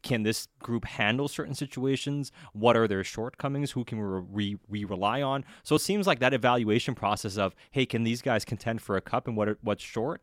Can 0.02 0.22
this 0.22 0.48
group 0.60 0.84
handle 0.84 1.28
certain 1.28 1.54
situations? 1.54 2.30
What 2.52 2.76
are 2.76 2.86
their 2.86 3.02
shortcomings? 3.02 3.70
Who 3.72 3.84
can 3.84 4.30
we, 4.30 4.58
we 4.68 4.84
rely 4.84 5.22
on? 5.22 5.44
So 5.62 5.74
it 5.74 5.80
seems 5.80 6.06
like 6.06 6.20
that 6.20 6.34
evaluation 6.34 6.94
process 6.94 7.38
of, 7.38 7.54
hey, 7.70 7.86
can 7.86 8.04
these 8.04 8.22
guys 8.22 8.44
contend 8.44 8.82
for 8.82 8.96
a 8.96 9.00
cup 9.00 9.26
and 9.26 9.36
what 9.36 9.56
what's 9.62 9.82
short 9.82 10.22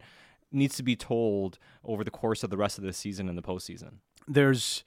needs 0.52 0.76
to 0.76 0.84
be 0.84 0.96
told 0.96 1.60
over 1.84 2.04
the 2.04 2.12
course 2.12 2.44
of 2.44 2.50
the 2.50 2.58
rest 2.58 2.78
of 2.78 2.84
the 2.84 2.94
season 2.94 3.30
and 3.30 3.38
the 3.38 3.42
postseason. 3.42 3.96
There's 4.30 4.84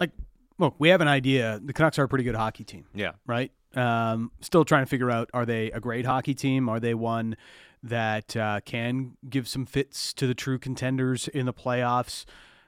like, 0.00 0.10
look, 0.58 0.74
we 0.78 0.88
have 0.88 1.00
an 1.00 1.08
idea. 1.08 1.60
The 1.62 1.72
Canucks 1.72 1.98
are 1.98 2.04
a 2.04 2.08
pretty 2.08 2.24
good 2.24 2.34
hockey 2.34 2.64
team. 2.64 2.86
Yeah. 2.94 3.12
Right? 3.26 3.52
Um, 3.76 4.32
still 4.40 4.64
trying 4.64 4.84
to 4.84 4.88
figure 4.88 5.10
out 5.10 5.30
are 5.34 5.44
they 5.44 5.70
a 5.70 5.80
great 5.80 6.06
hockey 6.06 6.34
team? 6.34 6.68
Are 6.68 6.80
they 6.80 6.94
one 6.94 7.36
that 7.84 8.34
uh, 8.34 8.60
can 8.64 9.12
give 9.28 9.46
some 9.46 9.66
fits 9.66 10.14
to 10.14 10.26
the 10.26 10.34
true 10.34 10.58
contenders 10.58 11.28
in 11.28 11.44
the 11.44 11.52
playoffs. 11.52 12.24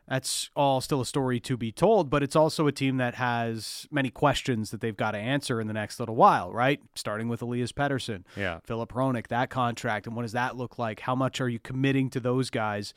That's 0.06 0.50
all 0.54 0.80
still 0.80 1.00
a 1.00 1.06
story 1.06 1.40
to 1.40 1.56
be 1.56 1.72
told, 1.72 2.10
but 2.10 2.22
it's 2.22 2.36
also 2.36 2.68
a 2.68 2.72
team 2.72 2.98
that 2.98 3.14
has 3.14 3.88
many 3.90 4.10
questions 4.10 4.70
that 4.70 4.80
they've 4.80 4.96
got 4.96 5.12
to 5.12 5.18
answer 5.18 5.60
in 5.60 5.66
the 5.66 5.72
next 5.72 5.98
little 5.98 6.14
while, 6.14 6.52
right? 6.52 6.80
Starting 6.94 7.28
with 7.28 7.42
Elias 7.42 7.72
Pettersson, 7.72 8.22
yeah, 8.36 8.60
Filip 8.62 8.92
Hronek, 8.92 9.26
that 9.28 9.50
contract, 9.50 10.06
and 10.06 10.14
what 10.14 10.22
does 10.22 10.32
that 10.32 10.56
look 10.56 10.78
like? 10.78 11.00
How 11.00 11.16
much 11.16 11.40
are 11.40 11.48
you 11.48 11.58
committing 11.58 12.08
to 12.10 12.20
those 12.20 12.50
guys? 12.50 12.94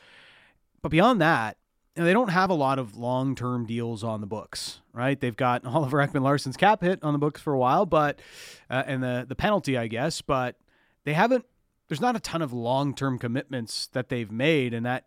But 0.84 0.90
beyond 0.90 1.20
that, 1.22 1.58
know, 1.98 2.06
they 2.06 2.14
don't 2.14 2.30
have 2.30 2.50
a 2.50 2.56
lot 2.56 2.80
of 2.80 2.98
long 2.98 3.36
term 3.36 3.66
deals 3.66 4.04
on 4.04 4.22
the 4.22 4.28
books, 4.28 4.82
right? 4.94 5.20
They've 5.20 5.36
got 5.36 5.66
Oliver 5.66 5.98
Ekman 5.98 6.22
Larsson's 6.22 6.58
cap 6.58 6.82
hit 6.82 7.04
on 7.04 7.14
the 7.14 7.20
books 7.20 7.42
for 7.42 7.54
a 7.54 7.60
while, 7.60 7.86
but 7.86 8.20
uh, 8.70 8.84
and 8.86 9.04
the 9.04 9.26
the 9.28 9.36
penalty, 9.36 9.78
I 9.78 9.88
guess, 9.88 10.22
but 10.22 10.56
they 11.06 11.14
haven't 11.14 11.46
there's 11.88 12.02
not 12.02 12.16
a 12.16 12.20
ton 12.20 12.42
of 12.42 12.54
long 12.54 12.94
term 12.94 13.18
commitments 13.18 13.88
that 13.94 14.10
they've 14.10 14.32
made, 14.32 14.74
and 14.74 14.86
that 14.86 15.06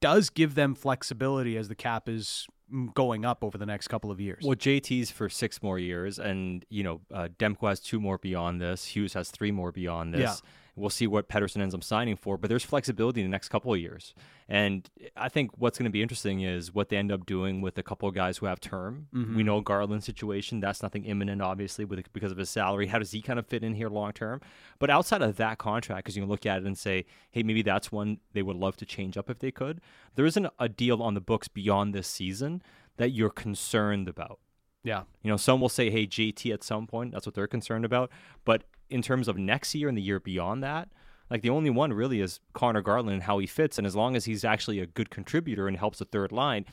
does 0.00 0.30
give 0.30 0.54
them 0.54 0.74
flexibility 0.74 1.56
as 1.56 1.68
the 1.68 1.74
cap 1.74 2.08
is 2.08 2.46
going 2.94 3.24
up 3.24 3.42
over 3.42 3.58
the 3.58 3.66
next 3.66 3.88
couple 3.88 4.10
of 4.10 4.20
years. 4.20 4.44
Well, 4.44 4.56
JT's 4.56 5.10
for 5.10 5.28
six 5.28 5.62
more 5.62 5.78
years, 5.78 6.18
and 6.18 6.64
you 6.68 6.82
know 6.82 7.00
uh, 7.12 7.28
Demko 7.38 7.68
has 7.68 7.80
two 7.80 8.00
more 8.00 8.18
beyond 8.18 8.60
this. 8.60 8.84
Hughes 8.84 9.14
has 9.14 9.30
three 9.30 9.50
more 9.50 9.72
beyond 9.72 10.14
this. 10.14 10.20
Yeah. 10.20 10.50
We'll 10.78 10.90
see 10.90 11.08
what 11.08 11.28
Pettersson 11.28 11.60
ends 11.60 11.74
up 11.74 11.82
signing 11.82 12.14
for, 12.14 12.38
but 12.38 12.48
there's 12.48 12.64
flexibility 12.64 13.20
in 13.20 13.26
the 13.26 13.32
next 13.32 13.48
couple 13.48 13.74
of 13.74 13.80
years. 13.80 14.14
And 14.48 14.88
I 15.16 15.28
think 15.28 15.50
what's 15.58 15.76
going 15.76 15.84
to 15.84 15.90
be 15.90 16.02
interesting 16.02 16.42
is 16.42 16.72
what 16.72 16.88
they 16.88 16.96
end 16.96 17.10
up 17.10 17.26
doing 17.26 17.60
with 17.60 17.76
a 17.78 17.82
couple 17.82 18.08
of 18.08 18.14
guys 18.14 18.38
who 18.38 18.46
have 18.46 18.60
term. 18.60 19.08
Mm-hmm. 19.12 19.36
We 19.36 19.42
know 19.42 19.60
Garland's 19.60 20.06
situation; 20.06 20.60
that's 20.60 20.82
nothing 20.82 21.04
imminent, 21.04 21.42
obviously, 21.42 21.84
with 21.84 22.10
because 22.12 22.30
of 22.30 22.38
his 22.38 22.48
salary. 22.48 22.86
How 22.86 23.00
does 23.00 23.10
he 23.10 23.20
kind 23.20 23.40
of 23.40 23.46
fit 23.46 23.64
in 23.64 23.74
here 23.74 23.88
long 23.88 24.12
term? 24.12 24.40
But 24.78 24.88
outside 24.88 25.20
of 25.20 25.36
that 25.36 25.58
contract, 25.58 26.04
because 26.04 26.16
you 26.16 26.22
can 26.22 26.30
look 26.30 26.46
at 26.46 26.58
it 26.58 26.66
and 26.66 26.78
say, 26.78 27.06
hey, 27.32 27.42
maybe 27.42 27.62
that's 27.62 27.90
one 27.90 28.18
they 28.32 28.42
would 28.42 28.56
love 28.56 28.76
to 28.76 28.86
change 28.86 29.18
up 29.18 29.28
if 29.28 29.40
they 29.40 29.50
could. 29.50 29.80
There 30.14 30.26
isn't 30.26 30.46
a 30.58 30.68
deal 30.68 31.02
on 31.02 31.14
the 31.14 31.20
books 31.20 31.48
beyond 31.48 31.94
this 31.94 32.06
season 32.06 32.57
that 32.98 33.10
you're 33.10 33.30
concerned 33.30 34.08
about. 34.08 34.38
Yeah. 34.84 35.04
You 35.22 35.30
know, 35.30 35.36
some 35.36 35.60
will 35.60 35.68
say, 35.68 35.90
hey, 35.90 36.06
JT 36.06 36.52
at 36.52 36.62
some 36.62 36.86
point, 36.86 37.12
that's 37.12 37.26
what 37.26 37.34
they're 37.34 37.46
concerned 37.46 37.84
about. 37.84 38.10
But 38.44 38.64
in 38.90 39.02
terms 39.02 39.28
of 39.28 39.36
next 39.36 39.74
year 39.74 39.88
and 39.88 39.96
the 39.96 40.02
year 40.02 40.20
beyond 40.20 40.62
that, 40.62 40.88
like 41.30 41.42
the 41.42 41.50
only 41.50 41.70
one 41.70 41.92
really 41.92 42.20
is 42.20 42.40
Conor 42.54 42.82
Garland 42.82 43.14
and 43.14 43.22
how 43.22 43.38
he 43.38 43.46
fits. 43.46 43.78
And 43.78 43.86
as 43.86 43.96
long 43.96 44.16
as 44.16 44.24
he's 44.24 44.44
actually 44.44 44.80
a 44.80 44.86
good 44.86 45.10
contributor 45.10 45.68
and 45.68 45.76
helps 45.76 45.98
the 45.98 46.04
third 46.04 46.32
line, 46.32 46.64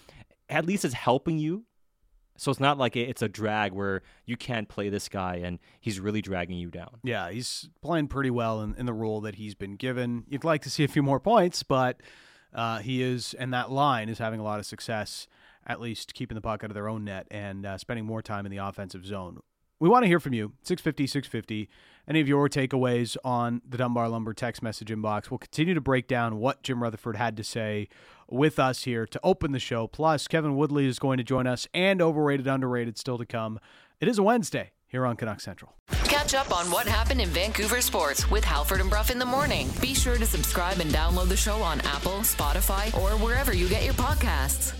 at 0.49 0.65
least 0.65 0.85
it's 0.85 0.93
helping 0.93 1.37
you. 1.37 1.65
So 2.37 2.51
it's 2.51 2.59
not 2.59 2.77
like 2.77 2.97
it's 2.97 3.21
a 3.21 3.29
drag 3.29 3.71
where 3.71 4.01
you 4.25 4.35
can't 4.35 4.67
play 4.67 4.89
this 4.89 5.07
guy 5.07 5.35
and 5.35 5.57
he's 5.79 6.01
really 6.01 6.21
dragging 6.21 6.57
you 6.57 6.69
down. 6.69 6.99
Yeah, 7.01 7.29
he's 7.31 7.69
playing 7.81 8.09
pretty 8.09 8.29
well 8.29 8.61
in, 8.61 8.75
in 8.75 8.85
the 8.85 8.93
role 8.93 9.21
that 9.21 9.35
he's 9.35 9.55
been 9.55 9.77
given. 9.77 10.25
You'd 10.27 10.43
like 10.43 10.61
to 10.63 10.69
see 10.69 10.83
a 10.83 10.89
few 10.89 11.01
more 11.01 11.19
points, 11.21 11.63
but 11.63 12.01
uh, 12.53 12.79
he 12.79 13.01
is, 13.01 13.33
and 13.35 13.53
that 13.53 13.71
line 13.71 14.09
is 14.09 14.17
having 14.17 14.41
a 14.41 14.43
lot 14.43 14.59
of 14.59 14.65
success, 14.65 15.27
at 15.65 15.81
least 15.81 16.13
keeping 16.13 16.35
the 16.35 16.41
puck 16.41 16.63
out 16.63 16.69
of 16.69 16.75
their 16.75 16.87
own 16.87 17.03
net 17.05 17.27
and 17.31 17.65
uh, 17.65 17.77
spending 17.77 18.05
more 18.05 18.21
time 18.21 18.45
in 18.45 18.51
the 18.51 18.57
offensive 18.57 19.05
zone. 19.05 19.39
We 19.79 19.89
want 19.89 20.03
to 20.03 20.07
hear 20.07 20.19
from 20.19 20.33
you. 20.33 20.53
650, 20.63 21.07
650 21.07 21.69
any 22.07 22.21
of 22.21 22.27
your 22.27 22.47
takeaways 22.47 23.17
on 23.23 23.61
the 23.67 23.77
Dunbar 23.77 24.09
Lumber 24.09 24.33
text 24.33 24.61
message 24.61 24.89
inbox. 24.89 25.29
We'll 25.29 25.37
continue 25.37 25.73
to 25.73 25.81
break 25.81 26.07
down 26.07 26.37
what 26.37 26.63
Jim 26.63 26.81
Rutherford 26.81 27.15
had 27.15 27.35
to 27.37 27.43
say 27.43 27.87
with 28.29 28.59
us 28.59 28.83
here 28.83 29.05
to 29.07 29.19
open 29.23 29.51
the 29.51 29.59
show. 29.59 29.87
Plus, 29.87 30.27
Kevin 30.27 30.55
Woodley 30.55 30.85
is 30.85 30.99
going 30.99 31.17
to 31.17 31.23
join 31.23 31.47
us 31.47 31.67
and 31.73 32.01
overrated, 32.01 32.47
underrated 32.47 32.97
still 32.97 33.17
to 33.17 33.25
come. 33.25 33.59
It 33.99 34.07
is 34.07 34.17
a 34.17 34.23
Wednesday 34.23 34.71
here 34.87 35.05
on 35.05 35.15
Canuck 35.15 35.39
Central. 35.41 35.73
Catch 36.05 36.33
up 36.33 36.55
on 36.55 36.69
what 36.71 36.87
happened 36.87 37.21
in 37.21 37.29
Vancouver 37.29 37.81
sports 37.81 38.29
with 38.29 38.43
Halford 38.43 38.81
and 38.81 38.89
Brough 38.89 39.05
in 39.11 39.19
the 39.19 39.25
morning. 39.25 39.69
Be 39.81 39.93
sure 39.93 40.17
to 40.17 40.25
subscribe 40.25 40.79
and 40.79 40.91
download 40.91 41.27
the 41.27 41.37
show 41.37 41.57
on 41.57 41.81
Apple, 41.81 42.19
Spotify, 42.19 42.95
or 42.97 43.17
wherever 43.17 43.53
you 43.53 43.67
get 43.67 43.83
your 43.83 43.93
podcasts. 43.93 44.73